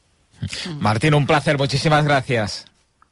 Martín, 0.79 1.15
un 1.15 1.27
placer, 1.27 1.59
muchísimas 1.59 2.05
gracias. 2.05 2.65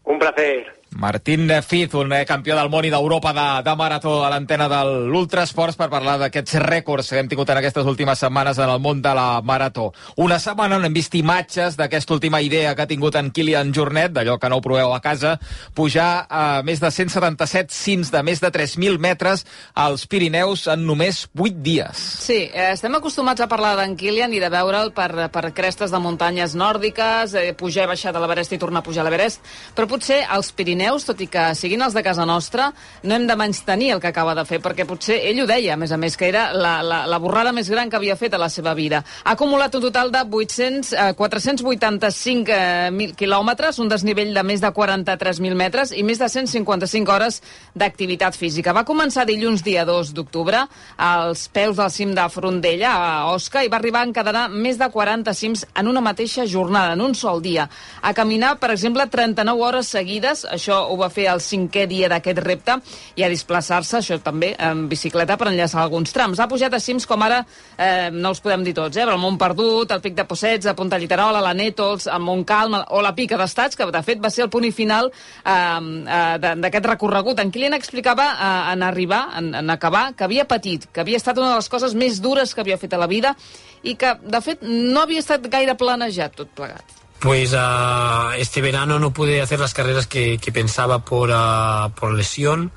Un 0.05 0.19
placer. 0.19 0.78
Martín 0.91 1.51
Fiz, 1.63 1.93
un 1.95 2.13
eh, 2.13 2.25
campió 2.27 2.57
del 2.57 2.71
món 2.73 2.87
i 2.87 2.91
d'Europa 2.91 3.35
de, 3.37 3.47
de 3.63 3.75
marató 3.77 4.23
a 4.25 4.31
l'antena 4.33 4.69
de 4.73 4.79
l'Ultrasports 5.13 5.77
per 5.77 5.91
parlar 5.93 6.17
d'aquests 6.23 6.57
rècords 6.65 7.11
que 7.13 7.21
hem 7.21 7.29
tingut 7.29 7.51
en 7.53 7.61
aquestes 7.61 7.87
últimes 7.87 8.19
setmanes 8.19 8.59
en 8.59 8.73
el 8.73 8.81
món 8.81 9.03
de 9.05 9.13
la 9.15 9.43
marató. 9.45 9.91
Una 10.17 10.39
setmana 10.41 10.79
on 10.79 10.87
hem 10.89 10.97
vist 10.97 11.15
imatges 11.15 11.77
d'aquesta 11.77 12.15
última 12.17 12.41
idea 12.41 12.75
que 12.75 12.87
ha 12.87 12.89
tingut 12.89 13.19
en 13.21 13.31
Kilian 13.31 13.73
Jornet, 13.75 14.15
d'allò 14.17 14.39
que 14.41 14.49
no 14.49 14.59
ho 14.59 14.65
proveu 14.65 14.95
a 14.95 15.03
casa, 15.05 15.37
pujar 15.77 16.27
a 16.31 16.63
més 16.65 16.81
de 16.81 16.91
177 16.91 17.75
cims 17.75 18.11
de 18.15 18.25
més 18.25 18.41
de 18.41 18.51
3.000 18.51 18.99
metres 18.99 19.45
als 19.75 20.07
Pirineus 20.09 20.67
en 20.73 20.87
només 20.89 21.27
8 21.37 21.63
dies. 21.63 22.01
Sí, 22.25 22.41
eh, 22.49 22.73
estem 22.73 22.97
acostumats 22.97 23.45
a 23.45 23.51
parlar 23.51 23.77
d'en 23.77 23.95
Kilian 23.99 24.33
i 24.33 24.41
de 24.41 24.51
veure'l 24.51 24.95
per, 24.97 25.29
per 25.31 25.53
crestes 25.53 25.93
de 25.93 26.01
muntanyes 26.01 26.57
nòrdiques, 26.57 27.37
eh, 27.37 27.53
pujar 27.53 27.85
i 27.85 27.93
baixar 27.93 28.17
de 28.17 28.25
l'Everest 28.25 28.57
i 28.57 28.63
tornar 28.65 28.81
a 28.81 28.89
pujar 28.89 29.05
a 29.05 29.11
l'Everest, 29.11 29.45
però 29.77 29.87
potser 29.91 30.25
als 30.25 30.51
Pirineus 30.57 30.78
Pirineus, 30.79 31.03
tot 31.09 31.19
i 31.19 31.27
que 31.27 31.43
siguin 31.59 31.83
els 31.83 31.95
de 31.97 32.05
casa 32.07 32.23
nostra, 32.23 32.69
no 33.03 33.17
hem 33.17 33.25
de 33.27 33.35
menys 33.35 33.65
tenir 33.67 33.89
el 33.97 34.01
que 34.01 34.13
acaba 34.13 34.37
de 34.39 34.45
fer, 34.47 34.61
perquè 34.63 34.85
potser 34.87 35.17
ell 35.27 35.41
ho 35.43 35.47
deia, 35.49 35.75
a 35.75 35.79
més 35.81 35.91
a 35.91 35.97
més, 35.99 36.15
que 36.15 36.29
era 36.29 36.53
la, 36.55 36.77
la, 36.87 37.01
la 37.11 37.19
borrada 37.19 37.51
més 37.53 37.67
gran 37.67 37.91
que 37.91 37.99
havia 37.99 38.15
fet 38.15 38.37
a 38.37 38.39
la 38.39 38.47
seva 38.47 38.77
vida. 38.79 39.01
Ha 39.25 39.35
acumulat 39.35 39.75
un 39.75 39.83
total 39.83 40.13
de 40.15 40.23
800, 40.23 40.93
eh, 40.93 41.15
485 41.19 42.55
eh, 42.55 43.09
quilòmetres, 43.19 43.81
un 43.83 43.91
desnivell 43.91 44.31
de 44.37 44.45
més 44.47 44.63
de 44.63 44.71
43.000 44.71 45.59
metres 45.59 45.91
i 45.91 46.05
més 46.07 46.23
de 46.23 46.29
155 46.31 47.11
hores 47.11 47.41
d'activitat 47.75 48.39
física. 48.39 48.77
Va 48.77 48.87
començar 48.87 49.27
dilluns 49.27 49.67
dia 49.67 49.83
2 49.89 50.15
d'octubre 50.15 50.63
als 50.95 51.49
peus 51.51 51.75
del 51.81 51.91
cim 51.91 52.15
de 52.15 52.29
Frondella, 52.31 52.95
a 52.95 53.11
Osca, 53.33 53.65
i 53.67 53.73
va 53.73 53.81
arribar 53.83 54.05
a 54.05 54.11
encadenar 54.13 54.47
més 54.55 54.79
de 54.79 54.87
40 54.95 55.35
cims 55.35 55.67
en 55.75 55.91
una 55.91 56.05
mateixa 56.05 56.47
jornada, 56.47 56.95
en 56.95 57.03
un 57.03 57.19
sol 57.19 57.43
dia. 57.43 57.67
A 57.99 58.15
caminar, 58.15 58.55
per 58.63 58.71
exemple, 58.77 59.11
39 59.11 59.67
hores 59.67 59.91
seguides, 59.99 60.47
això 60.47 60.68
això 60.69 60.93
ho 60.93 60.97
va 61.01 61.09
fer 61.09 61.27
el 61.33 61.41
cinquè 61.41 61.87
dia 61.89 62.09
d'aquest 62.13 62.41
repte, 62.45 62.77
i 63.17 63.25
a 63.25 63.31
desplaçar-se, 63.33 63.99
això 63.99 64.19
també, 64.23 64.53
en 64.59 64.87
bicicleta 64.89 65.39
per 65.41 65.49
enllaçar 65.49 65.81
alguns 65.83 66.13
trams. 66.13 66.39
Ha 66.39 66.49
pujat 66.49 66.75
a 66.75 66.81
cims 66.81 67.07
com 67.09 67.23
ara, 67.23 67.45
eh, 67.77 68.11
no 68.13 68.35
els 68.35 68.41
podem 68.41 68.65
dir 68.65 68.75
tots, 68.75 68.97
eh, 68.97 69.05
però 69.05 69.17
el 69.17 69.23
Mont 69.23 69.39
Perdut, 69.39 69.91
el 69.91 70.03
Pic 70.05 70.15
de 70.15 70.27
Possets, 70.29 70.67
a 70.67 70.75
Punta 70.75 70.99
Lliterola, 70.99 71.41
la 71.41 71.55
Nétols, 71.55 72.07
el 72.07 72.21
Mont 72.21 72.45
Calm 72.45 72.75
o 72.75 73.01
la 73.03 73.15
Pica 73.15 73.39
d'Estats, 73.39 73.77
que 73.77 73.87
de 73.87 74.03
fet 74.03 74.21
va 74.21 74.31
ser 74.31 74.45
el 74.45 74.51
punt 74.51 74.69
final 74.73 75.09
eh, 75.09 75.53
eh, 75.55 76.55
d'aquest 76.61 76.87
recorregut. 76.87 77.41
En 77.41 77.51
Kilian 77.51 77.75
explicava 77.75 78.29
eh, 78.35 78.73
en 78.75 78.83
arribar, 78.83 79.29
en, 79.39 79.55
en 79.55 79.71
acabar, 79.71 80.13
que 80.15 80.25
havia 80.25 80.45
patit, 80.45 80.89
que 80.93 81.01
havia 81.01 81.17
estat 81.17 81.39
una 81.39 81.55
de 81.55 81.63
les 81.63 81.69
coses 81.69 81.95
més 81.95 82.21
dures 82.21 82.55
que 82.55 82.61
havia 82.61 82.79
fet 82.79 82.93
a 82.93 83.01
la 83.01 83.09
vida 83.09 83.35
i 83.83 83.95
que, 83.95 84.17
de 84.21 84.41
fet, 84.43 84.63
no 84.63 85.07
havia 85.07 85.25
estat 85.25 85.47
gaire 85.49 85.79
planejat 85.79 86.35
tot 86.37 86.51
plegat. 86.55 87.08
Pues 87.21 87.53
uh, 87.53 88.31
este 88.37 88.61
verano 88.61 88.99
no 89.01 89.13
pude 89.13 89.41
hacer 89.41 89.59
las 89.59 89.75
carreras 89.75 90.07
que, 90.07 90.39
que 90.39 90.53
pensaba 90.53 91.01
por, 91.01 91.31
uh, 91.31 91.91
por 91.91 92.15
lesión 92.15 92.71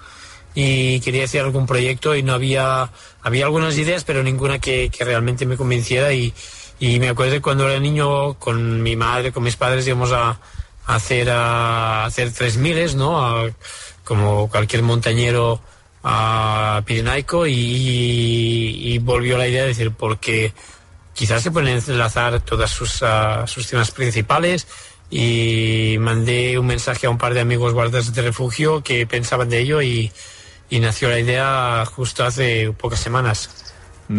y 0.54 1.00
quería 1.00 1.26
hacer 1.26 1.42
algún 1.42 1.66
proyecto 1.66 2.16
y 2.16 2.24
no 2.24 2.34
había, 2.34 2.90
había 3.22 3.46
algunas 3.46 3.78
ideas 3.78 4.04
pero 4.04 4.24
ninguna 4.24 4.60
que, 4.60 4.90
que 4.90 5.06
realmente 5.06 5.46
me 5.46 5.58
convenciera 5.58 6.12
y, 6.14 6.34
me 6.80 7.10
acuerdo 7.10 7.34
de 7.34 7.42
cuando 7.42 7.70
era 7.70 7.80
niño 7.80 8.34
con 8.36 8.82
mi 8.82 8.96
madre, 8.96 9.32
con 9.32 9.44
mis 9.44 9.56
padres 9.56 9.86
íbamos 9.86 10.12
a, 10.12 10.40
a 10.88 10.96
hacer, 10.96 11.30
a 11.30 12.06
hacer 12.06 12.34
tres 12.34 12.58
miles, 12.58 12.96
¿no? 12.96 13.46
Como 14.04 14.50
cualquier 14.50 14.82
montañero 14.82 15.62
a 16.04 16.82
pirenaico 16.84 17.46
y, 17.46 17.54
y, 17.54 18.94
y 18.94 18.98
volvió 18.98 19.38
la 19.38 19.48
idea 19.48 19.62
de 19.62 19.68
decir, 19.68 19.92
porque 19.92 20.54
quizás 21.22 21.44
se 21.44 21.52
pueden 21.52 21.80
enlazar 21.88 22.42
todas 22.42 22.72
sus, 22.72 23.04
uh, 23.04 23.46
sus 23.46 23.68
temas 23.68 23.92
principales 23.92 24.66
y 25.12 25.98
mandé 26.00 26.58
un 26.58 26.66
mensaje 26.66 27.06
a 27.06 27.12
un 27.12 27.20
par 27.20 27.36
de 27.36 27.42
amigos 27.42 27.76
guardas 27.76 28.12
de 28.12 28.24
refugio 28.24 28.82
que 28.82 29.06
pensaban 29.06 29.48
de 29.48 29.60
ello 29.60 29.84
y, 29.84 30.12
y 30.72 30.80
nació 30.80 31.10
la 31.10 31.20
idea 31.20 31.86
justo 31.86 32.24
hace 32.24 32.72
pocas 32.72 33.02
semanas. 33.02 33.71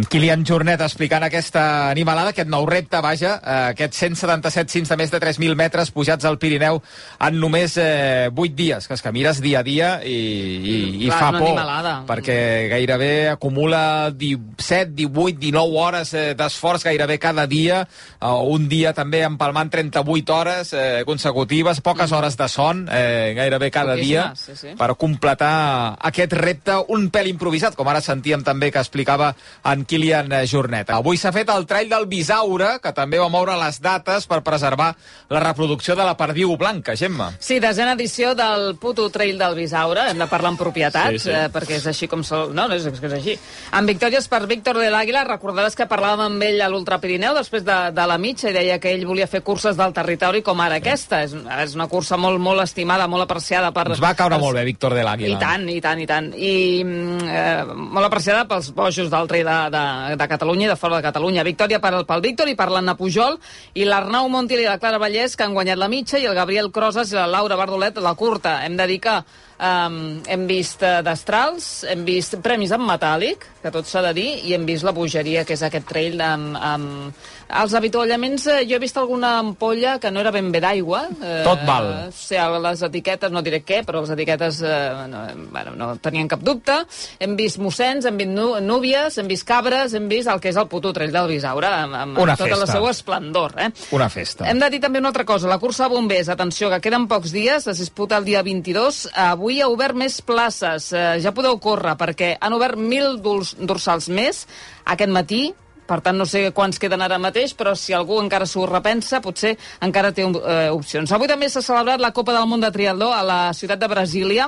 Kilian 0.09 0.45
Jornet 0.49 0.81
explicant 0.81 1.25
aquesta 1.27 1.91
animalada, 1.91 2.33
aquest 2.33 2.49
nou 2.49 2.65
repte, 2.69 2.97
vaja, 3.05 3.35
eh, 3.39 3.57
aquests 3.75 3.99
177 4.07 4.73
cims 4.73 4.89
de 4.89 4.97
més 4.97 5.13
de 5.13 5.21
3.000 5.21 5.57
metres 5.59 5.91
pujats 5.93 6.25
al 6.25 6.39
Pirineu 6.41 6.81
en 7.21 7.39
només 7.41 7.77
eh, 7.81 8.31
8 8.33 8.57
dies, 8.57 8.87
que 8.89 8.97
és 8.97 9.05
que 9.05 9.13
mires 9.13 9.43
dia 9.45 9.61
a 9.61 9.67
dia 9.67 9.91
i, 10.05 10.15
i, 10.15 10.77
i 11.05 11.11
Clar, 11.11 11.19
fa 11.19 11.31
por, 11.37 11.49
animalada. 11.51 11.95
perquè 12.09 12.39
gairebé 12.73 13.13
acumula 13.35 14.11
17, 14.17 14.95
18, 14.97 15.39
19 15.43 15.79
hores 15.85 16.15
eh, 16.15 16.25
d'esforç 16.39 16.87
gairebé 16.89 17.19
cada 17.21 17.47
dia, 17.47 17.83
eh, 17.85 18.33
un 18.57 18.69
dia 18.73 18.95
també 18.97 19.23
empalmant 19.29 19.73
38 19.73 20.37
hores 20.39 20.73
eh, 20.73 21.03
consecutives, 21.09 21.83
poques 21.85 22.13
hores 22.17 22.39
de 22.41 22.49
son, 22.49 22.87
eh, 22.91 23.35
gairebé 23.37 23.71
cada 23.71 23.97
dia, 23.99 24.31
sí, 24.37 24.57
sí. 24.57 24.75
per 24.79 24.95
completar 24.97 25.99
aquest 26.01 26.33
repte 26.39 26.81
un 26.89 27.11
pèl 27.13 27.29
improvisat, 27.33 27.77
com 27.77 27.89
ara 27.93 28.01
sentíem 28.01 28.45
també 28.47 28.73
que 28.73 28.81
explicava 28.81 29.35
en 29.69 29.82
Kilian 29.87 30.33
eh, 30.33 30.43
Jornet. 30.47 30.91
Avui 30.95 31.17
s'ha 31.21 31.33
fet 31.35 31.49
el 31.53 31.67
trall 31.67 31.89
del 31.91 32.07
Bisaure, 32.11 32.79
que 32.83 32.93
també 32.97 33.19
va 33.21 33.29
moure 33.33 33.57
les 33.61 33.81
dates 33.83 34.27
per 34.31 34.41
preservar 34.47 34.93
la 35.33 35.41
reproducció 35.41 35.97
de 35.99 36.05
la 36.05 36.17
perdiu 36.17 36.57
blanca, 36.57 36.95
Gemma. 36.97 37.31
Sí, 37.41 37.59
desena 37.61 37.93
edició 37.97 38.35
del 38.39 38.77
puto 38.81 39.09
trail 39.11 39.39
del 39.39 39.55
Bisaure. 39.59 40.09
Hem 40.11 40.19
de 40.23 40.27
parlar 40.31 40.53
amb 40.53 40.61
propietats, 40.61 41.23
Sí, 41.23 41.29
sí. 41.29 41.31
Eh, 41.35 41.49
perquè 41.53 41.77
és 41.81 41.87
així 41.91 42.09
com 42.09 42.23
sol... 42.25 42.53
No, 42.55 42.67
no 42.69 42.75
és, 42.77 42.87
és 42.87 43.01
que 43.01 43.07
és 43.11 43.17
així. 43.19 43.37
Amb 43.73 43.89
victòries 43.91 44.29
per 44.29 44.43
Víctor 44.47 44.79
de 44.79 44.91
l'Àguila, 44.93 45.25
recordaràs 45.29 45.77
que 45.79 45.87
parlàvem 45.91 46.27
amb 46.29 46.43
ell 46.47 46.61
a 46.63 46.69
l'Ultra 46.73 46.99
Pirineu 47.03 47.35
després 47.37 47.65
de, 47.67 47.79
de 47.95 48.07
la 48.09 48.19
mitja 48.19 48.51
i 48.51 48.57
deia 48.57 48.79
que 48.83 48.93
ell 48.95 49.07
volia 49.09 49.27
fer 49.31 49.43
curses 49.43 49.77
del 49.79 49.93
territori 49.97 50.43
com 50.43 50.61
ara 50.61 50.79
aquesta. 50.81 51.23
És, 51.27 51.33
és 51.35 51.75
una 51.79 51.89
cursa 51.91 52.17
molt, 52.21 52.41
molt 52.43 52.63
estimada, 52.65 53.09
molt 53.11 53.25
apreciada 53.27 53.73
per... 53.73 53.89
Ens 53.95 54.03
va 54.03 54.15
caure 54.19 54.37
els- 54.39 54.45
molt 54.45 54.59
bé 54.59 54.65
Víctor 54.69 54.95
de 54.95 55.03
l'Àguila. 55.07 55.37
I 55.37 55.41
tant, 55.41 55.69
i 55.73 55.81
tant, 55.85 56.01
i 56.03 56.07
tant. 56.11 56.31
I 56.37 56.55
mm, 56.85 57.29
eh, 57.29 57.65
molt 57.97 58.07
apreciada 58.09 58.45
pels 58.51 58.71
bojos 58.77 59.11
del 59.13 59.29
rei 59.31 59.43
de, 59.47 59.57
de, 59.71 60.17
de 60.19 60.29
Catalunya 60.29 60.67
i 60.67 60.71
de 60.73 60.77
fora 60.81 60.99
de 60.99 61.07
Catalunya. 61.07 61.45
Victòria 61.47 61.81
per, 61.83 61.93
pel 62.09 62.25
Víctor 62.25 62.51
i 62.51 62.57
per 62.59 62.71
l'Anna 62.73 62.97
Pujol 62.99 63.39
i 63.75 63.87
l'Arnau 63.87 64.29
Montiel 64.33 64.65
i 64.65 64.69
la 64.71 64.79
Clara 64.83 65.01
Vallès 65.03 65.37
que 65.37 65.47
han 65.47 65.55
guanyat 65.55 65.79
la 65.79 65.91
mitja 65.93 66.19
i 66.19 66.27
el 66.27 66.39
Gabriel 66.39 66.73
Crosas 66.73 67.13
i 67.13 67.19
la 67.19 67.29
Laura 67.31 67.59
Bardolet 67.61 68.01
la 68.03 68.15
curta. 68.19 68.61
Hem 68.67 68.77
de 68.81 68.89
dir 68.91 69.01
que 69.05 69.21
um, 69.59 70.23
hem 70.27 70.47
vist 70.49 70.83
eh, 70.83 71.01
destrals, 71.07 71.85
hem 71.89 72.05
vist 72.09 72.39
premis 72.43 72.73
en 72.73 72.83
metàl·lic, 72.87 73.49
que 73.63 73.71
tot 73.75 73.87
s'ha 73.87 74.03
de 74.09 74.15
dir, 74.17 74.29
i 74.49 74.55
hem 74.57 74.67
vist 74.67 74.85
la 74.87 74.95
bogeria, 74.97 75.45
que 75.45 75.55
és 75.59 75.63
aquest 75.69 75.89
trail 75.89 76.21
amb... 76.21 76.57
amb... 76.59 77.23
Els 77.53 77.75
avituallaments, 77.77 78.47
eh, 78.49 78.61
jo 78.65 78.79
he 78.79 78.81
vist 78.81 78.97
alguna 78.97 79.35
ampolla 79.43 79.99
que 80.01 80.09
no 80.09 80.23
era 80.23 80.31
ben 80.33 80.47
bé 80.55 80.63
d'aigua. 80.65 81.03
Eh, 81.21 81.43
Tot 81.45 81.61
val. 81.69 81.89
O 82.07 82.13
sigui, 82.17 82.61
les 82.65 82.81
etiquetes, 82.87 83.29
no 83.29 83.43
diré 83.45 83.59
què, 83.61 83.83
però 83.85 84.01
les 84.01 84.09
etiquetes 84.15 84.63
eh, 84.65 85.03
no, 85.13 85.21
bueno, 85.53 85.75
no 85.77 85.91
tenien 86.01 86.31
cap 86.33 86.41
dubte. 86.41 86.79
Hem 87.21 87.35
vist 87.37 87.61
mossens, 87.61 88.07
hem 88.09 88.17
vist 88.17 88.33
núvies, 88.65 89.19
hem 89.21 89.29
vist 89.29 89.45
cabres, 89.45 89.93
hem 89.93 90.07
vist 90.09 90.31
el 90.33 90.41
que 90.41 90.49
és 90.49 90.57
el 90.57 90.71
puto 90.73 90.95
trail 90.97 91.13
del 91.13 91.29
Bisaure, 91.29 91.69
amb, 91.83 91.99
amb 91.99 92.23
tota 92.23 92.49
la 92.49 92.63
festa. 92.63 92.71
seva 92.73 92.89
esplendor. 92.95 93.53
Eh? 93.61 93.69
Una 93.99 94.09
festa. 94.09 94.49
Hem 94.49 94.65
de 94.65 94.71
dir 94.73 94.81
també 94.87 95.05
una 95.05 95.13
altra 95.13 95.29
cosa. 95.29 95.51
La 95.53 95.61
cursa 95.61 95.85
de 95.85 95.93
bombers, 95.93 96.33
atenció, 96.33 96.73
que 96.73 96.81
queden 96.89 97.05
pocs 97.11 97.37
dies, 97.37 97.69
es 97.69 97.85
disputa 97.85 98.17
el 98.17 98.25
dia 98.25 98.41
22. 98.41 99.11
Avui 99.29 99.42
ha 99.61 99.69
obert 99.69 99.97
més 99.99 100.21
places. 100.23 100.93
Eh, 100.93 101.19
ja 101.25 101.33
podeu 101.35 101.59
córrer, 101.59 101.97
perquè 101.99 102.37
han 102.41 102.55
obert 102.55 102.79
1.000 102.79 103.19
durs- 103.25 103.57
dorsals 103.59 104.09
més 104.09 104.47
aquest 104.85 105.11
matí. 105.11 105.43
Per 105.87 105.99
tant, 106.01 106.17
no 106.17 106.25
sé 106.25 106.53
quants 106.55 106.79
queden 106.79 107.03
ara 107.03 107.19
mateix, 107.19 107.57
però 107.59 107.75
si 107.77 107.93
algú 107.93 108.21
encara 108.23 108.47
s'ho 108.47 108.63
repensa, 108.71 109.21
potser 109.21 109.57
encara 109.83 110.13
té 110.15 110.23
eh, 110.23 110.71
opcions. 110.71 111.11
Avui 111.13 111.29
també 111.29 111.49
s'ha 111.51 111.61
celebrat 111.61 112.01
la 112.01 112.13
Copa 112.15 112.33
del 112.33 112.47
Món 112.47 112.63
de 112.63 112.71
Triatló 112.71 113.11
a 113.13 113.23
la 113.27 113.41
ciutat 113.53 113.83
de 113.83 113.89
Brasília. 113.91 114.47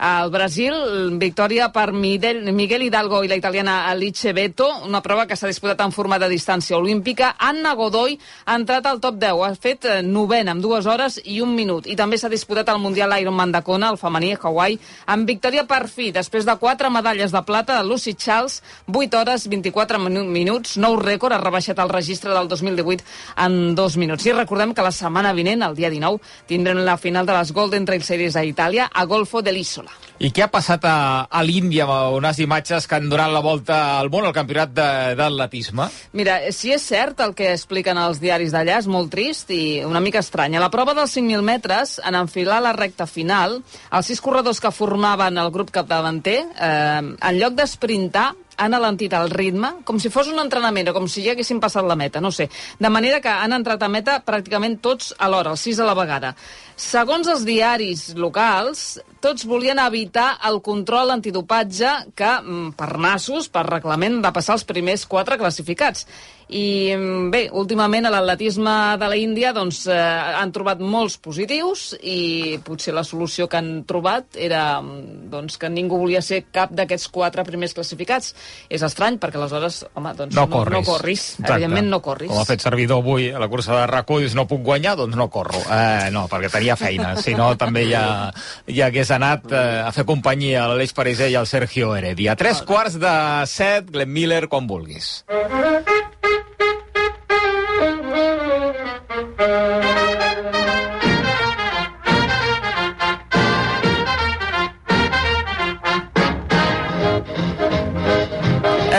Al 0.00 0.30
Brasil, 0.32 0.72
victòria 1.20 1.66
per 1.74 1.92
Miguel, 1.92 2.48
Hidalgo 2.82 3.18
i 3.22 3.28
la 3.28 3.36
italiana 3.36 3.86
Alice 3.90 4.32
Beto, 4.32 4.66
una 4.86 5.02
prova 5.04 5.26
que 5.28 5.36
s'ha 5.36 5.46
disputat 5.50 5.82
en 5.84 5.92
forma 5.92 6.16
de 6.18 6.28
distància 6.30 6.78
olímpica. 6.78 7.34
Anna 7.38 7.74
Godoy 7.76 8.14
ha 8.46 8.54
entrat 8.56 8.86
al 8.88 8.98
top 9.04 9.18
10, 9.20 9.42
ha 9.44 9.50
fet 9.60 9.84
eh, 9.84 9.98
novena 10.02 10.54
amb 10.54 10.64
dues 10.64 10.86
hores 10.88 11.18
i 11.28 11.42
un 11.44 11.52
minut. 11.54 11.84
I 11.84 11.98
també 12.00 12.16
s'ha 12.16 12.30
disputat 12.32 12.70
el 12.72 12.80
Mundial 12.80 13.12
Ironman 13.20 13.52
de 13.52 13.60
Kona, 13.66 13.90
el 13.92 13.98
femení 14.00 14.32
a 14.32 14.38
Hawaii, 14.40 14.78
amb 15.12 15.28
victòria 15.28 15.66
per 15.68 15.82
fi, 15.92 16.08
després 16.16 16.48
de 16.48 16.56
quatre 16.56 16.88
medalles 16.88 17.30
de 17.36 17.42
plata 17.44 17.76
de 17.76 17.84
Lucy 17.84 18.14
Charles, 18.14 18.62
8 18.88 19.20
hores 19.20 19.46
24 19.52 20.00
minu- 20.00 20.24
minuts, 20.24 20.78
nou 20.80 20.96
rècord, 20.96 21.36
ha 21.36 21.42
rebaixat 21.44 21.78
el 21.84 21.92
registre 21.92 22.32
del 22.32 22.48
2018 22.48 23.04
en 23.36 23.74
dos 23.74 23.98
minuts. 24.00 24.24
I 24.24 24.32
recordem 24.32 24.72
que 24.72 24.80
la 24.88 24.96
setmana 24.96 25.34
vinent, 25.36 25.60
el 25.68 25.76
dia 25.76 25.90
19, 25.92 26.24
tindrem 26.48 26.80
la 26.88 26.96
final 26.96 27.26
de 27.28 27.36
les 27.36 27.52
Golden 27.52 27.84
Trail 27.84 28.02
Series 28.02 28.36
a 28.40 28.46
Itàlia, 28.48 28.88
a 28.88 29.04
Golfo 29.04 29.42
dell'Isola. 29.90 30.18
I 30.20 30.28
què 30.36 30.42
ha 30.44 30.50
passat 30.52 30.84
a, 30.84 31.26
a 31.32 31.40
l'Índia 31.40 31.86
amb 31.86 32.18
unes 32.18 32.38
imatges 32.44 32.84
que 32.84 32.98
han 32.98 33.08
donat 33.08 33.32
la 33.32 33.40
volta 33.40 33.76
al 33.96 34.10
món 34.12 34.26
al 34.28 34.34
campionat 34.36 34.74
d'atletisme? 35.16 35.86
Mira, 36.12 36.34
si 36.52 36.74
és 36.74 36.84
cert 36.84 37.22
el 37.24 37.32
que 37.38 37.48
expliquen 37.54 37.96
els 37.96 38.20
diaris 38.20 38.52
d'allà, 38.52 38.76
és 38.82 38.88
molt 38.90 39.08
trist 39.14 39.48
i 39.56 39.80
una 39.86 40.02
mica 40.04 40.20
estrany. 40.20 40.58
A 40.58 40.60
la 40.60 40.68
prova 40.68 40.92
dels 40.98 41.16
5.000 41.16 41.40
metres, 41.46 41.96
en 42.04 42.18
enfilar 42.20 42.60
la 42.60 42.74
recta 42.76 43.08
final, 43.08 43.62
els 43.88 44.12
sis 44.12 44.20
corredors 44.20 44.60
que 44.60 44.74
formaven 44.76 45.40
el 45.40 45.50
grup 45.54 45.72
capdavanter, 45.72 46.38
eh, 46.52 47.00
en 47.00 47.40
lloc 47.40 47.56
d'esprintar, 47.56 48.34
han 48.60 48.76
alentit 48.76 49.14
el 49.16 49.30
ritme, 49.32 49.70
com 49.88 49.96
si 49.96 50.10
fos 50.12 50.28
un 50.28 50.40
entrenament 50.42 50.90
o 50.90 50.94
com 50.96 51.06
si 51.08 51.24
ja 51.24 51.32
haguessin 51.32 51.62
passat 51.62 51.86
la 51.88 51.96
meta, 51.96 52.20
no 52.20 52.28
sé. 52.28 52.50
De 52.78 52.90
manera 52.92 53.22
que 53.24 53.32
han 53.32 53.56
entrat 53.56 53.82
a 53.82 53.88
meta 53.88 54.18
pràcticament 54.26 54.76
tots 54.84 55.14
alhora, 55.16 55.54
els 55.54 55.64
sis 55.64 55.80
a 55.80 55.88
la 55.88 55.96
vegada. 55.96 56.34
Segons 56.76 57.28
els 57.32 57.46
diaris 57.48 58.10
locals, 58.20 59.00
tots 59.20 59.46
volien 59.48 59.78
evitar 59.82 60.32
el 60.48 60.60
control 60.64 61.10
antidopatge 61.16 61.92
que, 62.16 62.32
mm, 62.42 62.72
per 62.76 62.98
nassos, 62.98 63.48
per 63.48 63.66
reglament, 63.68 64.20
de 64.24 64.32
passar 64.32 64.54
els 64.58 64.64
primers 64.64 65.06
quatre 65.06 65.38
classificats. 65.38 66.06
I 66.50 66.90
mm, 66.96 67.28
bé, 67.30 67.44
últimament 67.54 68.08
a 68.08 68.10
l'atletisme 68.10 68.72
de 68.98 69.06
la 69.12 69.16
Índia 69.16 69.52
doncs, 69.54 69.84
eh, 69.86 69.94
han 69.94 70.50
trobat 70.50 70.80
molts 70.82 71.14
positius 71.22 71.92
i 72.02 72.58
potser 72.66 72.90
la 72.96 73.04
solució 73.06 73.46
que 73.46 73.60
han 73.60 73.84
trobat 73.86 74.34
era 74.34 74.80
mm, 74.82 75.28
doncs, 75.30 75.56
que 75.62 75.70
ningú 75.70 76.00
volia 76.00 76.22
ser 76.26 76.40
cap 76.50 76.72
d'aquests 76.74 77.06
quatre 77.14 77.44
primers 77.46 77.76
classificats. 77.76 78.34
És 78.68 78.82
estrany 78.82 79.20
perquè 79.22 79.38
aleshores, 79.38 79.84
home, 79.94 80.14
doncs 80.18 80.34
No 80.34 80.48
no, 80.48 80.56
corris. 80.56 80.74
no 80.74 80.82
corris. 80.82 81.26
Exacte. 81.34 81.52
Evidentment 81.52 81.88
no 81.92 82.00
corris. 82.02 82.30
Com 82.32 82.40
ha 82.42 82.48
fet 82.48 82.60
servidor 82.66 83.04
avui 83.04 83.30
a 83.30 83.38
la 83.38 83.48
cursa 83.48 83.76
de 83.76 83.86
racó, 83.86 84.18
dius 84.18 84.34
no 84.34 84.48
puc 84.50 84.64
guanyar, 84.66 84.96
doncs 84.98 85.14
no 85.16 85.28
corro. 85.30 85.60
Eh, 85.70 86.10
no, 86.10 86.26
perquè 86.26 86.50
tenia 86.50 86.74
feina. 86.76 87.14
Si 87.20 87.34
no, 87.38 87.52
també 87.60 87.86
ja, 87.90 88.32
ja 88.66 88.86
hagués 88.90 89.09
anat 89.14 89.50
eh, 89.52 89.82
a 89.84 89.90
fer 89.94 90.04
companyia 90.08 90.64
a 90.64 90.68
l'Aleix 90.70 90.94
Pariser 90.96 91.30
i 91.32 91.36
al 91.38 91.48
Sergio 91.50 91.94
Heredia. 91.96 92.36
Tres 92.38 92.62
quarts 92.66 92.98
de 93.00 93.14
set, 93.50 93.90
Glenn 93.90 94.12
Miller, 94.12 94.46
quan 94.48 94.68
vulguis. 94.70 95.20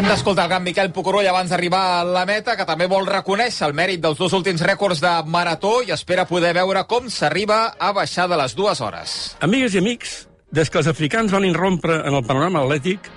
Hem 0.01 0.07
d'escoltar 0.09 0.47
el 0.47 0.49
gran 0.49 0.63
Miquel 0.65 0.87
Pucurull 0.89 1.27
abans 1.29 1.51
d'arribar 1.53 1.79
a 1.99 2.05
la 2.07 2.23
meta, 2.25 2.55
que 2.57 2.65
també 2.65 2.87
vol 2.89 3.03
reconèixer 3.05 3.67
el 3.67 3.75
mèrit 3.77 4.01
dels 4.01 4.17
dos 4.17 4.33
últims 4.33 4.63
rècords 4.65 4.97
de 4.97 5.11
marató 5.29 5.75
i 5.85 5.91
espera 5.93 6.23
poder 6.25 6.55
veure 6.57 6.81
com 6.89 7.05
s'arriba 7.05 7.75
a 7.77 7.91
baixar 7.93 8.25
de 8.31 8.39
les 8.39 8.55
dues 8.57 8.81
hores. 8.81 9.11
Amigues 9.45 9.75
i 9.75 9.77
amics, 9.77 10.15
des 10.49 10.73
que 10.73 10.81
els 10.81 10.89
africans 10.89 11.29
van 11.29 11.45
irrompre 11.45 11.99
en 11.99 12.17
el 12.17 12.25
panorama 12.25 12.63
atlètic, 12.63 13.11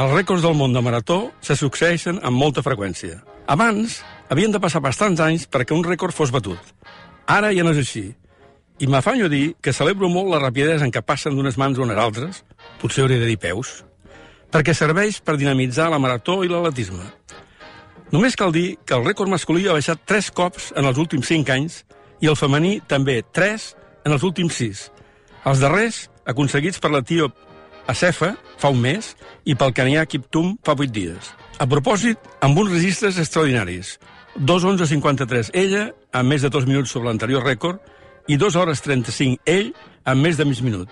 els 0.00 0.14
rècords 0.14 0.46
del 0.46 0.56
món 0.56 0.72
de 0.72 0.80
marató 0.80 1.18
se 1.44 1.58
succeeixen 1.60 2.22
amb 2.24 2.40
molta 2.40 2.64
freqüència. 2.64 3.20
Abans, 3.44 3.98
havien 4.32 4.56
de 4.56 4.62
passar 4.64 4.80
bastants 4.80 5.20
anys 5.20 5.44
perquè 5.44 5.76
un 5.76 5.84
rècord 5.84 6.16
fos 6.16 6.32
batut. 6.32 6.72
Ara 7.28 7.52
ja 7.52 7.68
no 7.68 7.76
és 7.76 7.84
així. 7.84 8.06
I 8.80 8.88
m'afanyo 8.88 9.28
a 9.28 9.34
dir 9.36 9.44
que 9.60 9.76
celebro 9.76 10.08
molt 10.08 10.32
la 10.32 10.40
rapidesa 10.40 10.88
en 10.88 10.96
què 10.96 11.04
passen 11.04 11.36
d'unes 11.36 11.60
mans 11.60 11.76
a 11.76 11.84
unes 11.84 12.00
altres, 12.00 12.42
potser 12.80 13.04
hauré 13.04 13.20
de 13.20 13.28
dir 13.28 13.36
peus, 13.36 13.82
perquè 14.50 14.74
serveix 14.74 15.20
per 15.24 15.38
dinamitzar 15.38 15.88
la 15.90 16.00
marató 16.02 16.40
i 16.44 16.50
l'atletisme. 16.50 17.04
Només 18.10 18.34
cal 18.34 18.50
dir 18.52 18.78
que 18.84 18.96
el 18.96 19.04
rècord 19.06 19.30
masculí 19.30 19.68
ha 19.68 19.76
baixat 19.76 20.02
3 20.06 20.30
cops 20.34 20.72
en 20.76 20.88
els 20.90 20.98
últims 20.98 21.28
5 21.30 21.54
anys 21.54 21.84
i 22.20 22.30
el 22.30 22.36
femení 22.36 22.80
també 22.90 23.20
3 23.22 23.68
en 24.06 24.16
els 24.16 24.24
últims 24.26 24.56
6. 24.58 24.88
Els 25.46 25.62
darrers, 25.62 26.08
aconseguits 26.26 26.82
per 26.82 26.90
l'etíop 26.90 27.46
Acefa 27.90 28.34
fa 28.60 28.70
un 28.70 28.80
mes 28.82 29.14
i 29.48 29.56
pel 29.58 29.72
canià 29.74 30.04
Kiptum 30.06 30.56
fa 30.66 30.76
8 30.76 30.92
dies. 30.94 31.30
A 31.58 31.66
propòsit, 31.66 32.18
amb 32.40 32.58
uns 32.58 32.70
registres 32.72 33.18
extraordinaris. 33.18 33.98
2 34.36 34.66
11.53 34.66 35.50
ella, 35.58 35.88
amb 36.12 36.30
més 36.30 36.42
de 36.42 36.50
2 36.50 36.68
minuts 36.70 36.92
sobre 36.94 37.08
l'anterior 37.08 37.42
rècord, 37.44 37.80
i 38.30 38.36
2 38.38 38.56
hores 38.56 38.82
35 38.84 39.42
ell, 39.46 39.72
amb 40.04 40.22
més 40.22 40.38
de 40.38 40.46
mig 40.46 40.62
minut. 40.62 40.88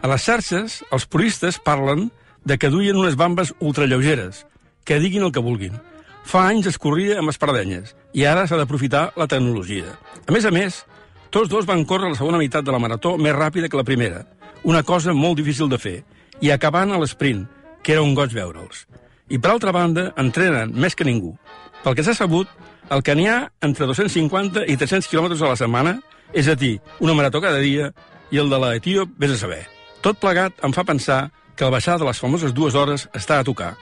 A 0.00 0.08
les 0.08 0.24
xarxes, 0.24 0.80
els 0.90 1.06
puristes 1.06 1.60
parlen 1.60 2.08
de 2.44 2.58
que 2.58 2.70
duien 2.70 2.96
unes 2.96 3.16
bambes 3.16 3.54
ultralleugeres, 3.60 4.46
que 4.84 5.00
diguin 5.00 5.24
el 5.26 5.32
que 5.32 5.42
vulguin. 5.44 5.76
Fa 6.24 6.46
anys 6.48 6.68
es 6.70 6.78
corria 6.78 7.18
amb 7.20 7.32
espardenyes, 7.32 7.94
i 8.12 8.24
ara 8.28 8.46
s'ha 8.46 8.58
d'aprofitar 8.60 9.10
la 9.16 9.28
tecnologia. 9.30 9.96
A 10.26 10.32
més 10.32 10.46
a 10.46 10.52
més, 10.54 10.84
tots 11.30 11.50
dos 11.50 11.66
van 11.66 11.84
córrer 11.84 12.10
la 12.10 12.18
segona 12.18 12.38
meitat 12.40 12.64
de 12.66 12.72
la 12.74 12.80
marató 12.82 13.16
més 13.18 13.36
ràpida 13.36 13.68
que 13.70 13.78
la 13.78 13.86
primera, 13.86 14.24
una 14.64 14.82
cosa 14.82 15.14
molt 15.14 15.38
difícil 15.38 15.68
de 15.70 15.78
fer, 15.78 15.98
i 16.40 16.50
acabant 16.50 16.92
a 16.92 16.98
l'esprint, 17.00 17.46
que 17.82 17.94
era 17.96 18.02
un 18.02 18.14
goig 18.14 18.34
veure'ls. 18.34 18.86
I 19.30 19.38
per 19.38 19.52
altra 19.52 19.72
banda, 19.72 20.10
entrenen 20.18 20.72
més 20.74 20.96
que 20.96 21.06
ningú. 21.06 21.36
Pel 21.84 21.94
que 21.96 22.04
s'ha 22.04 22.16
sabut, 22.16 22.48
el 22.90 23.04
que 23.06 23.14
n'hi 23.14 23.28
ha 23.30 23.44
entre 23.62 23.86
250 23.86 24.66
i 24.66 24.76
300 24.76 25.08
quilòmetres 25.08 25.42
a 25.42 25.52
la 25.52 25.58
setmana, 25.60 26.00
és 26.34 26.48
a 26.50 26.56
dir, 26.58 26.78
una 26.98 27.14
marató 27.14 27.40
cada 27.40 27.62
dia, 27.62 27.92
i 28.30 28.38
el 28.38 28.50
de 28.50 28.58
l'Etíop, 28.58 29.14
vés 29.18 29.34
a 29.34 29.38
saber. 29.38 29.62
Tot 30.02 30.18
plegat 30.18 30.58
em 30.66 30.74
fa 30.74 30.84
pensar 30.86 31.28
que 31.60 31.66
el 31.68 31.74
baixar 31.74 31.98
de 32.00 32.06
les 32.08 32.16
famoses 32.16 32.54
dues 32.56 32.72
hores 32.72 33.02
està 33.12 33.36
a 33.36 33.44
tocar, 33.44 33.74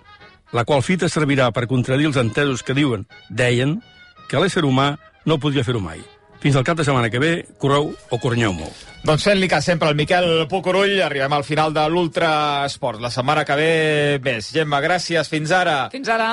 la 0.50 0.64
qual 0.66 0.82
fita 0.82 1.06
servirà 1.06 1.52
per 1.54 1.68
contradir 1.70 2.08
els 2.08 2.16
entesos 2.18 2.64
que 2.66 2.74
diuen, 2.74 3.04
deien, 3.30 3.76
que 4.26 4.40
l'ésser 4.42 4.64
humà 4.66 4.96
no 5.30 5.36
podria 5.38 5.62
fer-ho 5.62 5.78
mai. 5.78 6.02
Fins 6.42 6.58
al 6.58 6.66
cap 6.66 6.78
de 6.78 6.86
setmana 6.86 7.06
que 7.10 7.22
ve, 7.22 7.30
correu 7.62 7.92
o 7.94 8.18
cornyeu 8.18 8.50
molt. 8.56 8.82
Doncs 9.06 9.28
fent-li 9.28 9.46
cas 9.50 9.70
sempre 9.70 9.86
al 9.86 9.94
Miquel 9.98 10.48
Pucurull, 10.50 10.96
arribem 11.06 11.38
al 11.38 11.46
final 11.46 11.70
de 11.74 11.86
l'Ultra 11.86 12.66
Esport. 12.66 12.98
La 12.98 13.14
setmana 13.14 13.46
que 13.46 13.58
ve 13.58 13.72
més. 14.26 14.50
Gemma, 14.54 14.82
gràcies. 14.82 15.30
Fins 15.30 15.54
ara. 15.54 15.84
Fins 15.94 16.10
ara. 16.10 16.32